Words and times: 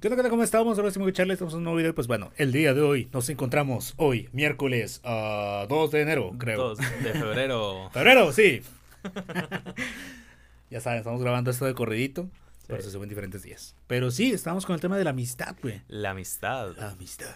¿Qué 0.00 0.06
onda, 0.06 0.14
qué 0.14 0.20
onda? 0.20 0.30
¿Cómo 0.30 0.44
estamos? 0.44 0.78
Ahora 0.78 0.92
sí, 0.92 1.00
muy 1.00 1.12
charla, 1.12 1.32
estamos 1.32 1.54
en 1.54 1.58
un 1.58 1.64
nuevo 1.64 1.76
video. 1.78 1.92
Pues 1.92 2.06
bueno, 2.06 2.30
el 2.36 2.52
día 2.52 2.72
de 2.72 2.82
hoy 2.82 3.08
nos 3.12 3.28
encontramos 3.30 3.94
hoy, 3.96 4.28
miércoles 4.32 5.00
ah, 5.02 5.66
2 5.68 5.90
de 5.90 6.00
enero, 6.02 6.32
creo. 6.38 6.68
2 6.68 6.78
de 6.78 7.12
febrero. 7.14 7.90
Febrero, 7.92 8.32
sí. 8.32 8.62
ya 10.70 10.80
saben, 10.80 11.00
estamos 11.00 11.20
grabando 11.20 11.50
esto 11.50 11.64
de 11.64 11.74
corridito, 11.74 12.30
pero 12.68 12.80
se 12.80 12.92
suben 12.92 13.08
diferentes 13.08 13.42
días. 13.42 13.74
Pero 13.88 14.12
sí, 14.12 14.30
estamos 14.30 14.66
con 14.66 14.74
el 14.74 14.80
tema 14.80 14.96
de 14.96 15.02
la 15.02 15.10
amistad, 15.10 15.56
güey. 15.60 15.82
La 15.88 16.10
amistad. 16.10 16.76
La 16.76 16.90
amistad. 16.90 17.34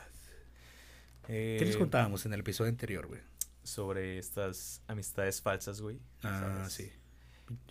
Eh, 1.26 1.56
¿Qué 1.58 1.64
les 1.64 1.76
contábamos 1.76 2.24
en 2.26 2.32
el 2.32 2.40
episodio 2.40 2.68
anterior, 2.70 3.08
güey? 3.08 3.22
Sobre 3.64 4.18
estas 4.18 4.82
amistades 4.86 5.42
falsas, 5.42 5.80
güey. 5.80 5.98
Ah, 6.22 6.58
¿sabes? 6.58 6.72
sí. 6.72 6.92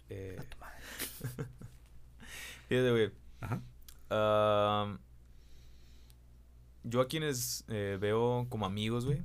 Eh, 0.09 0.35
A 0.37 0.43
tu 0.43 0.57
madre. 0.57 0.75
fíjate, 2.67 2.91
güey. 2.91 3.11
Ajá. 3.39 3.61
Yo 6.83 7.02
a 7.02 7.07
quienes 7.07 7.63
eh, 7.67 7.97
veo 7.99 8.47
como 8.49 8.65
amigos, 8.65 9.05
güey, 9.05 9.21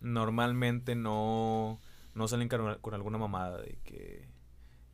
normalmente 0.00 0.94
no, 0.94 1.80
no 2.14 2.28
salen 2.28 2.48
con, 2.48 2.78
con 2.80 2.94
alguna 2.94 3.18
mamada 3.18 3.60
de 3.62 3.78
que... 3.84 4.28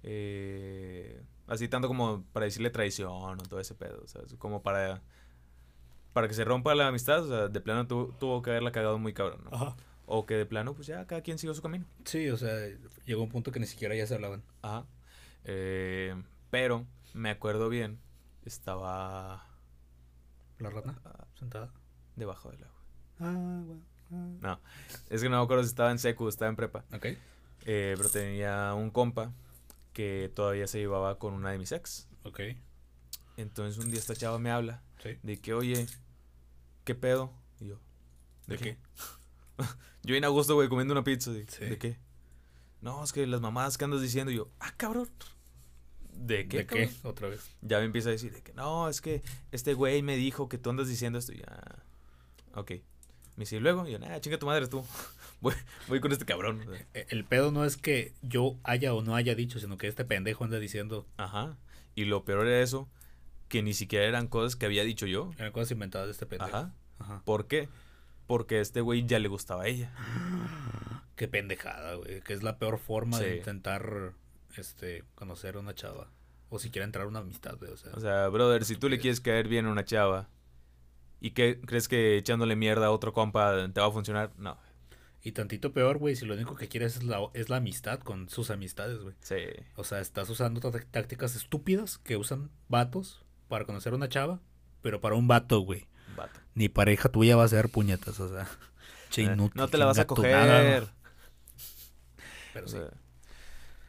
eh, 0.02 1.22
así 1.46 1.68
tanto 1.68 1.88
como 1.88 2.22
para 2.32 2.44
decirle 2.44 2.70
traición 2.70 3.10
o 3.10 3.42
todo 3.48 3.58
ese 3.60 3.74
pedo, 3.74 4.06
¿sabes? 4.06 4.34
Como 4.34 4.62
para... 4.62 5.02
Para 6.12 6.26
que 6.26 6.34
se 6.34 6.44
rompa 6.44 6.74
la 6.74 6.88
amistad, 6.88 7.24
o 7.24 7.28
sea, 7.28 7.48
de 7.48 7.60
plano 7.60 7.86
tu- 7.86 8.12
tuvo 8.18 8.42
que 8.42 8.50
haberla 8.50 8.72
cagado 8.72 8.98
muy 8.98 9.12
cabrón, 9.12 9.42
¿no? 9.44 9.50
Ajá. 9.56 9.76
O 10.06 10.26
que 10.26 10.34
de 10.34 10.44
plano, 10.44 10.74
pues 10.74 10.88
ya 10.88 11.06
cada 11.06 11.22
quien 11.22 11.38
siguió 11.38 11.54
su 11.54 11.62
camino. 11.62 11.84
Sí, 12.04 12.28
o 12.30 12.36
sea, 12.36 12.52
llegó 13.06 13.22
un 13.22 13.28
punto 13.28 13.52
que 13.52 13.60
ni 13.60 13.66
siquiera 13.66 13.94
ya 13.94 14.08
se 14.08 14.14
hablaban. 14.16 14.42
Ajá. 14.62 14.86
Eh, 15.44 16.20
pero 16.50 16.84
me 17.14 17.30
acuerdo 17.30 17.68
bien, 17.68 18.00
estaba 18.44 19.46
La 20.58 20.70
rana, 20.70 21.00
ah, 21.04 21.26
sentada. 21.38 21.72
debajo 22.16 22.50
del 22.50 22.64
agua. 22.64 22.80
Ah, 23.20 23.62
bueno. 23.64 23.82
ah. 24.12 24.38
No, 24.40 24.60
es 25.08 25.22
que 25.22 25.28
no 25.28 25.38
me 25.38 25.44
acuerdo 25.44 25.62
si 25.64 25.68
estaba 25.70 25.90
en 25.90 25.98
secu 25.98 26.28
estaba 26.28 26.48
en 26.48 26.56
prepa. 26.56 26.84
Ok. 26.92 27.06
Eh, 27.66 27.94
pero 27.96 28.08
tenía 28.08 28.74
un 28.74 28.90
compa 28.90 29.32
que 29.92 30.30
todavía 30.34 30.66
se 30.66 30.78
llevaba 30.78 31.18
con 31.18 31.34
una 31.34 31.50
de 31.50 31.58
mis 31.58 31.72
ex. 31.72 32.08
Ok. 32.24 32.40
Entonces 33.36 33.82
un 33.82 33.90
día 33.90 33.98
esta 34.00 34.14
chava 34.14 34.38
me 34.38 34.50
habla 34.50 34.82
Sí. 35.02 35.18
de 35.22 35.40
que, 35.40 35.54
oye, 35.54 35.86
¿qué 36.84 36.94
pedo? 36.94 37.32
Y 37.58 37.66
yo, 37.68 37.78
¿De 38.46 38.56
qué? 38.58 38.78
Yo 40.02 40.12
bien 40.12 40.24
a 40.24 40.28
gusto, 40.28 40.54
güey, 40.54 40.68
comiendo 40.70 40.92
una 40.92 41.04
pizza. 41.04 41.30
De, 41.30 41.46
Sí. 41.46 41.64
¿de 41.66 41.78
qué? 41.78 41.98
No, 42.80 43.04
es 43.04 43.12
que 43.12 43.26
las 43.26 43.40
mamás 43.42 43.76
que 43.76 43.84
andas 43.84 44.00
diciendo. 44.00 44.30
Y 44.32 44.36
yo, 44.36 44.48
ah, 44.60 44.72
cabrón. 44.78 45.10
¿De 46.26 46.46
qué? 46.48 46.58
¿De 46.58 46.66
qué? 46.66 46.86
cabrón?" 46.86 46.94
Otra 47.04 47.28
vez. 47.28 47.50
Ya 47.62 47.78
me 47.78 47.84
empieza 47.86 48.08
a 48.08 48.12
decir 48.12 48.32
de 48.32 48.42
que 48.42 48.52
no, 48.54 48.88
es 48.88 49.00
que 49.00 49.22
este 49.52 49.74
güey 49.74 50.02
me 50.02 50.16
dijo 50.16 50.48
que 50.48 50.58
tú 50.58 50.70
andas 50.70 50.88
diciendo 50.88 51.18
esto. 51.18 51.32
Y 51.32 51.38
ya, 51.38 51.60
ok. 52.54 52.70
Me 53.36 53.44
dice, 53.44 53.56
"¿Y 53.56 53.60
luego, 53.60 53.86
y 53.88 53.92
yo, 53.92 53.98
nah, 53.98 54.18
chinga 54.20 54.38
tu 54.38 54.46
madre 54.46 54.66
tú. 54.68 54.84
voy, 55.40 55.54
voy 55.88 56.00
con 56.00 56.12
este 56.12 56.24
cabrón. 56.26 56.60
o 56.68 56.70
sea, 56.74 56.86
E- 56.94 57.06
El 57.10 57.24
pedo 57.24 57.52
no 57.52 57.64
es 57.64 57.76
que 57.76 58.12
yo 58.22 58.56
haya 58.64 58.92
o 58.94 59.02
no 59.02 59.14
haya 59.16 59.34
dicho, 59.34 59.58
sino 59.60 59.78
que 59.78 59.86
este 59.88 60.04
pendejo 60.04 60.44
anda 60.44 60.58
diciendo 60.58 61.06
Ajá. 61.16 61.56
Y 61.94 62.04
lo 62.04 62.24
peor 62.24 62.46
era 62.46 62.60
eso, 62.62 62.88
que 63.48 63.62
ni 63.62 63.72
siquiera 63.74 64.04
eran 64.04 64.26
cosas 64.28 64.56
que 64.56 64.66
había 64.66 64.84
dicho 64.84 65.06
yo. 65.06 65.32
eran 65.38 65.52
cosas 65.52 65.70
inventadas 65.72 66.06
de 66.08 66.12
este 66.12 66.26
pendejo. 66.26 66.54
Ajá. 66.56 66.74
Ajá. 66.98 67.22
¿Por 67.24 67.46
qué? 67.46 67.68
Porque 68.26 68.58
a 68.58 68.60
este 68.60 68.80
güey 68.82 69.06
ya 69.06 69.18
le 69.18 69.28
gustaba 69.28 69.62
a 69.62 69.66
ella. 69.68 69.92
Qué 71.16 71.28
pendejada, 71.28 71.94
güey. 71.94 72.20
Que 72.22 72.32
es 72.34 72.42
la 72.42 72.58
peor 72.58 72.78
forma 72.78 73.18
de 73.18 73.38
intentar 73.38 74.12
este 74.56 75.04
conocer 75.14 75.56
a 75.56 75.60
una 75.60 75.74
chava. 75.74 76.08
O 76.48 76.58
siquiera 76.58 76.84
entrar 76.84 77.04
a 77.04 77.08
una 77.08 77.20
amistad, 77.20 77.56
güey. 77.58 77.70
O 77.70 77.76
sea, 77.76 77.92
O 77.94 78.00
sea, 78.00 78.28
brother, 78.28 78.64
si 78.64 78.74
tú 78.76 78.88
le 78.88 78.98
quieres 78.98 79.20
caer 79.20 79.46
bien 79.48 79.66
a 79.66 79.70
una 79.70 79.84
chava 79.84 80.28
y 81.20 81.30
que 81.30 81.60
crees 81.60 81.86
que 81.86 82.16
echándole 82.18 82.56
mierda 82.56 82.86
a 82.86 82.90
otro 82.90 83.12
compa 83.12 83.54
te 83.72 83.80
va 83.80 83.86
a 83.86 83.92
funcionar, 83.92 84.32
no. 84.36 84.58
y 85.22 85.32
tantito 85.32 85.72
peor, 85.72 85.98
güey, 85.98 86.16
si 86.16 86.24
lo 86.26 86.34
único 86.34 86.56
que 86.56 86.66
quieres 86.66 86.96
es 86.96 87.04
la, 87.04 87.20
es 87.34 87.50
la 87.50 87.56
amistad 87.58 88.00
con 88.00 88.28
sus 88.30 88.50
amistades, 88.50 88.98
güey. 89.00 89.14
Sí. 89.20 89.36
O 89.76 89.84
sea, 89.84 90.00
estás 90.00 90.28
usando 90.30 90.60
tá- 90.60 90.72
tácticas 90.90 91.36
estúpidas 91.36 91.98
que 91.98 92.16
usan 92.16 92.50
vatos 92.68 93.22
para 93.48 93.64
conocer 93.66 93.92
a 93.92 93.96
una 93.96 94.08
chava, 94.08 94.40
pero 94.82 95.00
para 95.00 95.14
un 95.14 95.28
vato, 95.28 95.60
güey. 95.60 95.86
Vato. 96.16 96.40
Ni 96.54 96.68
pareja 96.68 97.10
tuya 97.10 97.36
va 97.36 97.44
a 97.44 97.48
ser 97.48 97.68
puñetas, 97.68 98.18
o 98.18 98.28
sea. 98.28 98.48
che 99.10 99.22
Eh, 99.22 99.24
inútil, 99.26 99.52
no 99.60 99.68
te 99.68 99.76
la 99.78 99.84
vas 99.84 99.98
a 99.98 100.06
coger. 100.06 100.32
nada. 100.32 100.94
Pero 102.54 102.64
O 102.66 102.68
sí. 102.68 102.76
sea, 102.78 102.90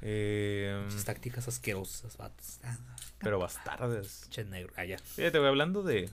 eh, 0.02 0.88
tácticas 1.06 1.48
asquerosas, 1.48 2.18
vatos. 2.18 2.60
Ah, 2.64 2.78
pero 3.20 3.40
bastardes. 3.40 4.28
Che 4.30 4.44
negro. 4.44 4.74
Allá. 4.76 4.98
Fíjate, 4.98 5.38
güey, 5.38 5.50
hablando 5.50 5.84
de... 5.84 6.10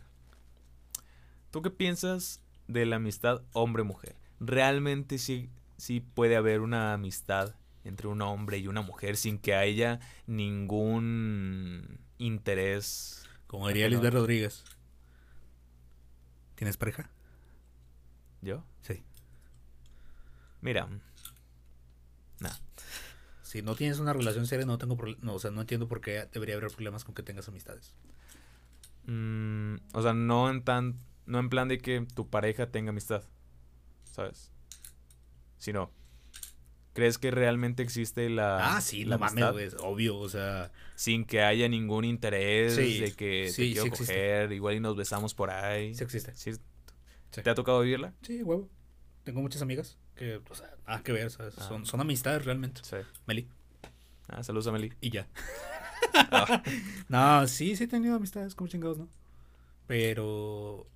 ¿Tú 1.50 1.62
qué 1.62 1.70
piensas 1.70 2.40
de 2.66 2.84
la 2.84 2.96
amistad 2.96 3.42
hombre-mujer? 3.52 4.14
¿Realmente 4.40 5.18
sí, 5.18 5.48
sí 5.78 6.00
puede 6.00 6.36
haber 6.36 6.60
una 6.60 6.92
amistad 6.92 7.54
entre 7.84 8.08
un 8.08 8.20
hombre 8.20 8.58
y 8.58 8.68
una 8.68 8.82
mujer 8.82 9.16
sin 9.16 9.38
que 9.38 9.54
haya 9.54 10.00
ningún 10.26 12.00
interés? 12.18 13.26
Como 13.46 13.68
diría. 13.68 13.88
Lisbeth 13.88 14.12
Rodríguez. 14.12 14.64
¿Tienes 16.54 16.76
pareja? 16.76 17.08
¿Yo? 18.42 18.64
Sí. 18.82 19.02
Mira. 20.60 20.88
Nah. 22.40 22.50
Si 23.48 23.62
no 23.62 23.74
tienes 23.74 23.98
una 23.98 24.12
relación 24.12 24.46
seria, 24.46 24.66
no 24.66 24.76
tengo 24.76 24.98
no, 25.22 25.32
o 25.32 25.38
sea, 25.38 25.50
no 25.50 25.62
entiendo 25.62 25.88
por 25.88 26.02
qué 26.02 26.28
debería 26.30 26.56
haber 26.56 26.70
problemas 26.70 27.02
con 27.04 27.14
que 27.14 27.22
tengas 27.22 27.48
amistades. 27.48 27.94
Mm, 29.06 29.76
o 29.94 30.02
sea, 30.02 30.12
no 30.12 30.50
en 30.50 30.62
tan... 30.62 30.96
No 31.24 31.38
en 31.38 31.48
plan 31.48 31.66
de 31.66 31.78
que 31.78 32.06
tu 32.14 32.28
pareja 32.28 32.70
tenga 32.70 32.90
amistad. 32.90 33.24
¿Sabes? 34.04 34.52
Sino... 35.56 35.90
¿Crees 36.92 37.16
que 37.16 37.30
realmente 37.30 37.82
existe 37.82 38.28
la... 38.28 38.76
ah, 38.76 38.80
sí, 38.82 39.06
la 39.06 39.16
no 39.16 39.24
amistad 39.24 39.58
es 39.60 39.76
obvio, 39.80 40.18
o 40.18 40.28
sea, 40.28 40.70
Sin 40.94 41.24
que 41.24 41.40
haya 41.42 41.70
ningún 41.70 42.04
interés 42.04 42.74
Sí, 42.74 42.98
de 42.98 43.12
que 43.14 43.44
te 43.46 43.52
sí, 43.52 43.72
quiero 43.72 43.82
sí 43.84 43.88
existe. 43.88 44.12
coger, 44.14 44.52
igual 44.52 44.74
y 44.74 44.80
nos 44.80 44.94
besamos 44.94 45.32
por 45.32 45.48
ahí. 45.48 45.94
sí 45.94 46.04
existe. 46.04 46.34
¿Te 47.30 47.48
ha 47.48 47.54
tocado 47.54 47.80
vivirla? 47.80 48.12
Sí, 48.20 48.42
huevo. 48.42 48.68
Tengo 49.24 49.40
muchas 49.40 49.62
amigas 49.62 49.96
que, 50.18 50.40
o 50.50 50.54
sea, 50.54 50.70
nada 50.86 51.02
que 51.02 51.12
ver, 51.12 51.30
¿sabes? 51.30 51.54
Ah. 51.56 51.62
Son, 51.66 51.86
son 51.86 52.00
amistades 52.00 52.44
realmente. 52.44 52.82
Sí. 52.84 52.96
Meli. 53.26 53.48
Ah, 54.28 54.42
saludos 54.42 54.66
a 54.66 54.72
Meli. 54.72 54.92
Y 55.00 55.10
ya. 55.10 55.26
Ah. 56.14 56.62
no, 57.08 57.46
sí, 57.48 57.76
sí 57.76 57.84
he 57.84 57.88
tenido 57.88 58.16
amistades, 58.16 58.54
como 58.54 58.68
chingados, 58.68 58.98
¿no? 58.98 59.08
Pero 59.86 60.86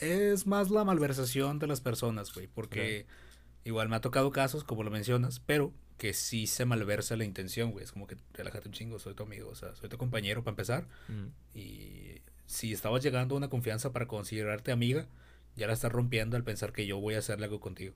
es 0.00 0.46
más 0.46 0.70
la 0.70 0.82
malversación 0.84 1.58
de 1.58 1.66
las 1.66 1.80
personas, 1.80 2.32
güey, 2.32 2.46
porque 2.46 3.06
igual 3.64 3.88
me 3.88 3.96
ha 3.96 4.00
tocado 4.00 4.30
casos, 4.30 4.64
como 4.64 4.82
lo 4.82 4.90
mencionas, 4.90 5.40
pero 5.40 5.72
que 5.98 6.12
sí 6.14 6.46
se 6.46 6.64
malversa 6.64 7.16
la 7.16 7.24
intención, 7.24 7.70
güey. 7.70 7.84
Es 7.84 7.92
como 7.92 8.06
que 8.06 8.16
relájate 8.32 8.68
un 8.68 8.74
chingo, 8.74 8.98
soy 8.98 9.14
tu 9.14 9.22
amigo, 9.22 9.50
o 9.50 9.54
sea, 9.54 9.74
soy 9.76 9.88
tu 9.88 9.98
compañero 9.98 10.42
para 10.42 10.52
empezar. 10.52 10.88
Mm. 11.08 11.58
Y 11.58 12.22
si 12.46 12.72
estabas 12.72 13.02
llegando 13.02 13.34
a 13.34 13.38
una 13.38 13.48
confianza 13.48 13.92
para 13.92 14.06
considerarte 14.06 14.72
amiga, 14.72 15.06
ya 15.56 15.66
la 15.66 15.72
estás 15.72 15.92
rompiendo 15.92 16.36
al 16.36 16.44
pensar 16.44 16.72
que 16.72 16.86
yo 16.86 16.98
voy 17.00 17.14
a 17.14 17.18
hacerle 17.18 17.46
algo 17.46 17.60
contigo. 17.60 17.94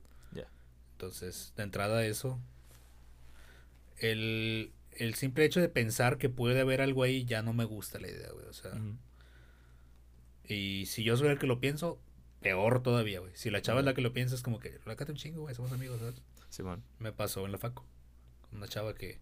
Entonces, 1.01 1.51
de 1.57 1.63
entrada 1.63 2.05
eso, 2.05 2.39
el, 3.97 4.71
el 4.91 5.15
simple 5.15 5.45
hecho 5.45 5.59
de 5.59 5.67
pensar 5.67 6.19
que 6.19 6.29
puede 6.29 6.61
haber 6.61 6.79
algo 6.79 7.01
ahí 7.01 7.25
ya 7.25 7.41
no 7.41 7.53
me 7.53 7.65
gusta 7.65 7.99
la 7.99 8.07
idea, 8.07 8.29
güey. 8.31 8.45
O 8.45 8.53
sea, 8.53 8.71
y 10.43 10.85
si 10.85 11.03
yo 11.03 11.17
soy 11.17 11.29
el 11.29 11.39
que 11.39 11.47
lo 11.47 11.59
pienso, 11.59 11.99
peor 12.39 12.83
todavía, 12.83 13.19
güey. 13.19 13.31
Si 13.35 13.49
la 13.49 13.63
chava 13.63 13.79
es 13.79 13.85
la 13.87 13.95
que 13.95 14.01
lo 14.01 14.13
piensa, 14.13 14.35
es 14.35 14.43
como 14.43 14.59
que, 14.59 14.77
relájate 14.77 15.11
un 15.11 15.17
chingo, 15.17 15.41
güey, 15.41 15.55
somos 15.55 15.71
amigos, 15.71 15.97
¿sabes? 15.97 16.21
Simón. 16.49 16.83
Me 16.99 17.11
pasó 17.11 17.47
en 17.47 17.51
la 17.51 17.57
faco. 17.57 17.83
Con 18.43 18.59
una 18.59 18.67
chava 18.67 18.93
que, 18.93 19.17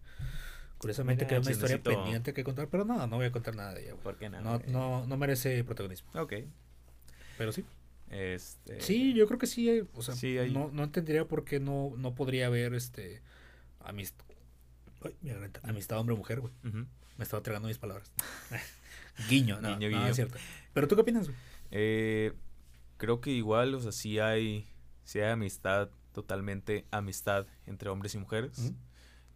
curiosamente, 0.76 1.24
Mira, 1.24 1.28
queda 1.28 1.40
una 1.40 1.50
historia 1.50 1.82
pendiente 1.82 2.34
que 2.34 2.44
contar, 2.44 2.68
pero 2.68 2.84
no, 2.84 3.06
no 3.06 3.16
voy 3.16 3.24
a 3.24 3.32
contar 3.32 3.56
nada 3.56 3.72
de 3.72 3.84
ella, 3.84 3.92
güey. 3.92 4.04
¿Por 4.04 4.18
qué 4.18 4.28
no? 4.28 4.42
No, 4.42 4.58
no, 4.66 5.06
no 5.06 5.16
merece 5.16 5.64
protagonismo. 5.64 6.10
Ok. 6.12 6.34
Pero 7.38 7.52
sí. 7.52 7.64
Este... 8.10 8.80
Sí, 8.80 9.14
yo 9.14 9.26
creo 9.26 9.38
que 9.38 9.46
sí. 9.46 9.68
hay- 9.70 9.88
o 9.94 10.02
sea, 10.02 10.14
Sí, 10.14 10.36
hay- 10.36 10.52
no, 10.52 10.70
no 10.72 10.82
entendería 10.84 11.26
por 11.26 11.44
qué 11.44 11.60
no, 11.60 11.92
no 11.96 12.14
podría 12.14 12.46
haber 12.46 12.74
este 12.74 13.22
amistad. 13.80 14.24
Amistad 15.62 15.98
hombre-mujer, 15.98 16.40
güey. 16.40 16.52
Me 17.16 17.22
estaba 17.24 17.42
tragando 17.42 17.68
mis 17.68 17.78
palabras. 17.78 18.10
guiño, 19.28 19.60
no, 19.60 19.78
Guiño, 19.78 19.90
no, 19.90 20.06
es 20.06 20.16
cierto. 20.16 20.38
Pero 20.72 20.88
tú 20.88 20.94
qué 20.96 21.02
opinas, 21.02 21.26
güey? 21.28 21.38
Eh, 21.70 22.32
creo 22.96 23.20
que 23.20 23.30
igual, 23.30 23.74
o 23.74 23.80
sea, 23.80 23.92
sí 23.92 24.18
hay, 24.18 24.66
sí 25.04 25.20
hay 25.20 25.30
amistad, 25.30 25.90
totalmente 26.12 26.86
amistad 26.90 27.46
entre 27.66 27.90
hombres 27.90 28.14
y 28.14 28.18
mujeres. 28.18 28.72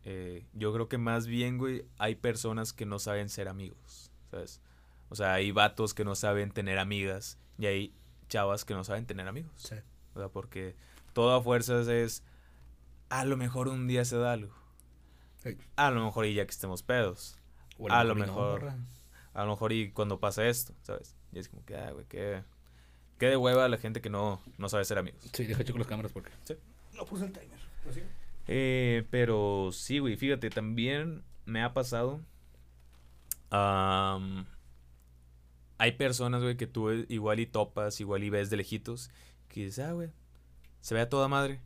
Eh, 0.04 0.44
yo 0.52 0.72
creo 0.74 0.88
que 0.88 0.98
más 0.98 1.26
bien, 1.26 1.56
güey, 1.58 1.84
hay 1.98 2.14
personas 2.16 2.72
que 2.72 2.84
no 2.86 2.98
saben 2.98 3.28
ser 3.28 3.48
amigos, 3.48 4.10
¿sabes? 4.30 4.60
O 5.08 5.14
sea, 5.14 5.34
hay 5.34 5.50
vatos 5.50 5.94
que 5.94 6.04
no 6.04 6.14
saben 6.14 6.50
tener 6.50 6.78
amigas 6.78 7.38
y 7.58 7.66
hay 7.66 7.94
chavas 8.28 8.64
que 8.64 8.74
no 8.74 8.84
saben 8.84 9.06
tener 9.06 9.26
amigos. 9.28 9.52
Sí. 9.56 9.76
O 10.14 10.18
sea, 10.18 10.28
porque 10.28 10.76
todo 11.12 11.34
a 11.34 11.42
fuerzas 11.42 11.88
es, 11.88 12.22
a 13.08 13.24
lo 13.24 13.36
mejor 13.36 13.68
un 13.68 13.86
día 13.86 14.04
se 14.04 14.16
da 14.16 14.32
algo. 14.32 14.54
Sí. 15.42 15.56
A 15.76 15.90
lo 15.90 16.04
mejor 16.04 16.26
y 16.26 16.34
ya 16.34 16.44
que 16.44 16.50
estemos 16.52 16.82
pedos. 16.82 17.36
O 17.78 17.90
A 17.90 18.04
lo 18.04 18.14
no, 18.14 18.20
mejor. 18.26 18.72
A 19.34 19.44
lo 19.44 19.50
mejor 19.50 19.72
y 19.72 19.90
cuando 19.90 20.20
pasa 20.20 20.46
esto, 20.46 20.74
¿sabes? 20.82 21.16
Y 21.32 21.38
es 21.38 21.48
como 21.48 21.64
que, 21.64 21.76
ah, 21.76 21.90
güey, 21.90 22.06
qué, 22.06 22.42
qué 23.18 23.26
de 23.26 23.36
hueva 23.36 23.68
la 23.68 23.78
gente 23.78 24.00
que 24.00 24.10
no, 24.10 24.40
no 24.58 24.68
sabe 24.68 24.84
ser 24.84 24.98
amigos. 24.98 25.20
Sí, 25.32 25.44
deja 25.44 25.64
checo 25.64 25.78
las 25.78 25.88
cámaras 25.88 26.12
porque. 26.12 26.30
Sí. 26.44 26.54
No 26.92 27.04
puse 27.04 27.24
el 27.24 27.32
timer. 27.32 27.58
Eh, 28.46 29.06
pero 29.10 29.70
sí, 29.72 29.98
güey, 29.98 30.16
fíjate, 30.16 30.50
también 30.50 31.24
me 31.44 31.62
ha 31.62 31.74
pasado. 31.74 32.20
am, 33.50 34.46
hay 35.78 35.92
personas, 35.92 36.42
güey, 36.42 36.56
que 36.56 36.66
tú 36.66 36.90
igual 37.08 37.40
y 37.40 37.46
topas, 37.46 38.00
igual 38.00 38.22
y 38.24 38.30
ves 38.30 38.50
de 38.50 38.56
lejitos, 38.56 39.10
que 39.48 39.64
dices, 39.64 39.84
ah, 39.84 39.92
güey, 39.92 40.10
se 40.80 40.94
ve 40.94 41.00
a 41.00 41.08
toda 41.08 41.28
madre. 41.28 41.60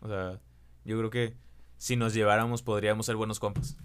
O 0.00 0.08
sea, 0.08 0.40
yo 0.84 0.96
creo 0.98 1.10
que 1.10 1.34
si 1.76 1.96
nos 1.96 2.14
lleváramos 2.14 2.62
podríamos 2.62 3.06
ser 3.06 3.16
buenos 3.16 3.40
compas. 3.40 3.76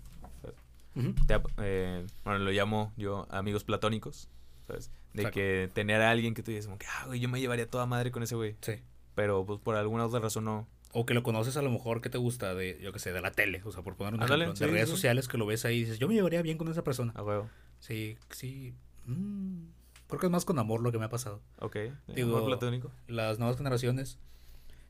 Te 1.28 1.34
ap- 1.34 1.48
eh, 1.58 2.06
bueno, 2.24 2.40
lo 2.40 2.52
llamo 2.52 2.94
yo 2.98 3.26
amigos 3.32 3.64
platónicos, 3.64 4.30
¿sabes? 4.68 4.92
De 5.14 5.24
Exacto. 5.24 5.36
que 5.40 5.70
tener 5.74 6.02
a 6.02 6.12
alguien 6.12 6.36
que 6.36 6.44
tú 6.44 6.52
dices, 6.52 6.66
como 6.68 6.78
que, 6.78 6.86
ah, 6.88 7.06
güey, 7.08 7.20
yo 7.20 7.30
me 7.30 7.40
llevaría 7.40 7.68
toda 7.68 7.88
madre 7.88 8.12
con 8.12 8.22
ese 8.22 8.36
güey. 8.36 8.56
Sí. 8.62 8.74
Pero 9.16 9.44
pues 9.46 9.60
por 9.60 9.76
alguna 9.76 10.06
otra 10.06 10.20
razón 10.20 10.46
no. 10.46 10.68
O 10.92 11.08
que 11.08 11.16
lo 11.16 11.24
conoces 11.24 11.58
a 11.58 11.64
lo 11.64 11.72
mejor 11.72 12.02
que 12.02 12.10
te 12.12 12.20
gusta 12.20 12.54
de, 12.54 12.80
yo 12.80 12.94
qué 12.94 13.00
sé, 13.00 13.12
de 13.12 13.22
la 13.22 13.32
tele. 13.32 13.62
O 13.66 13.72
sea, 13.72 13.82
por 13.82 13.96
poner 13.96 14.14
un 14.14 14.22
Ándale, 14.22 14.44
ejemplo. 14.46 14.58
sí, 14.58 14.66
de 14.66 14.72
redes 14.72 14.90
sí. 14.90 14.96
sociales 14.96 15.28
que 15.28 15.40
lo 15.40 15.48
ves 15.48 15.66
ahí 15.66 15.78
y 15.78 15.80
dices, 15.82 15.98
yo 15.98 16.08
me 16.08 16.14
llevaría 16.14 16.44
bien 16.44 16.60
con 16.60 16.68
esa 16.68 16.84
persona. 16.84 17.12
A 17.16 17.24
huevo. 17.24 17.50
Sí, 17.80 18.16
sí. 18.30 18.76
Mm, 19.06 19.66
creo 20.08 20.20
que 20.20 20.26
es 20.28 20.32
más 20.32 20.46
con 20.46 20.60
amor 20.60 20.82
lo 20.82 20.92
que 20.92 21.00
me 21.00 21.06
ha 21.06 21.10
pasado. 21.10 21.42
Ok. 21.60 21.78
Digo- 22.08 22.38
Amor 22.38 22.46
platónico. 22.58 22.92
Las 23.08 23.40
nuevas 23.40 23.58
generaciones 23.58 24.18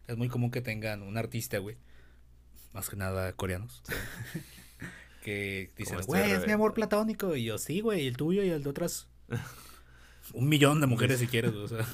es 0.07 0.18
muy 0.18 0.27
común 0.30 0.51
que 0.51 0.62
tengan 0.62 1.01
un 1.01 1.18
artista, 1.18 1.57
güey. 1.60 1.77
Más 2.74 2.89
que 2.89 2.95
nada 2.95 3.33
coreanos. 3.33 3.81
que 5.24 5.71
dicen, 5.77 6.00
este 6.00 6.07
güey, 6.12 6.31
es 6.31 6.45
mi 6.45 6.51
amor 6.54 6.74
platónico. 6.74 7.36
Y 7.36 7.45
yo, 7.45 7.57
sí, 7.57 7.81
güey, 7.81 8.07
el 8.07 8.18
tuyo 8.18 8.44
y 8.44 8.50
el 8.50 8.63
de 8.63 8.69
otras. 8.69 9.07
un 10.33 10.50
millón 10.50 10.81
de 10.81 10.88
mujeres 10.88 11.19
si 11.19 11.27
quieres, 11.27 11.54
o 11.54 11.68
sea. 11.68 11.86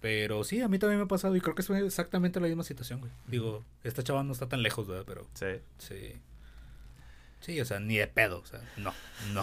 Pero 0.00 0.44
sí, 0.44 0.60
a 0.60 0.68
mí 0.68 0.78
también 0.78 0.98
me 0.98 1.04
ha 1.04 1.08
pasado 1.08 1.34
y 1.34 1.40
creo 1.40 1.54
que 1.56 1.62
es 1.62 1.70
exactamente 1.70 2.38
la 2.40 2.46
misma 2.46 2.62
situación, 2.62 3.00
güey. 3.00 3.10
Digo, 3.26 3.64
esta 3.82 4.02
chava 4.04 4.22
no 4.22 4.32
está 4.32 4.48
tan 4.48 4.62
lejos, 4.62 4.86
¿verdad? 4.86 5.04
Pero 5.06 5.26
Sí. 5.34 5.46
sí. 5.78 6.12
Sí, 7.40 7.60
o 7.60 7.64
sea, 7.64 7.80
ni 7.80 7.96
de 7.96 8.06
pedo, 8.06 8.40
o 8.40 8.46
sea, 8.46 8.60
no, 8.76 8.92
no. 9.32 9.42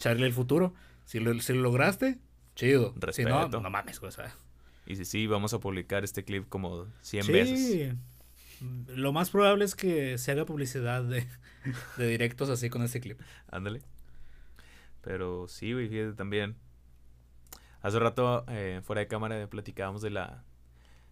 Charlie 0.00 0.26
el 0.26 0.32
futuro, 0.32 0.74
si 1.04 1.20
lo, 1.20 1.38
si 1.40 1.52
lo 1.52 1.60
lograste, 1.60 2.18
chido. 2.56 2.94
Si 3.12 3.24
no, 3.24 3.38
Respeto. 3.40 3.60
no 3.60 3.70
mames, 3.70 4.00
güey, 4.00 4.08
o 4.08 4.12
sea. 4.12 4.34
Y 4.86 4.96
si 4.96 5.04
sí, 5.04 5.26
vamos 5.28 5.54
a 5.54 5.60
publicar 5.60 6.02
este 6.02 6.24
clip 6.24 6.48
como 6.48 6.86
100 7.02 7.22
sí. 7.24 7.32
veces. 7.32 7.94
Lo 8.88 9.12
más 9.12 9.30
probable 9.30 9.64
es 9.64 9.74
que 9.74 10.18
se 10.18 10.32
haga 10.32 10.44
publicidad 10.44 11.04
de, 11.04 11.26
de 11.96 12.06
directos 12.08 12.48
así 12.50 12.68
con 12.68 12.82
este 12.82 13.00
clip. 13.00 13.20
Ándale. 13.50 13.82
Pero 15.02 15.46
sí, 15.48 15.72
güey, 15.72 15.88
fíjate 15.88 16.14
también. 16.14 16.56
Hace 17.82 17.98
rato, 17.98 18.44
eh, 18.48 18.80
fuera 18.82 19.00
de 19.00 19.06
cámara, 19.06 19.46
platicábamos 19.46 20.02
de 20.02 20.10
la, 20.10 20.44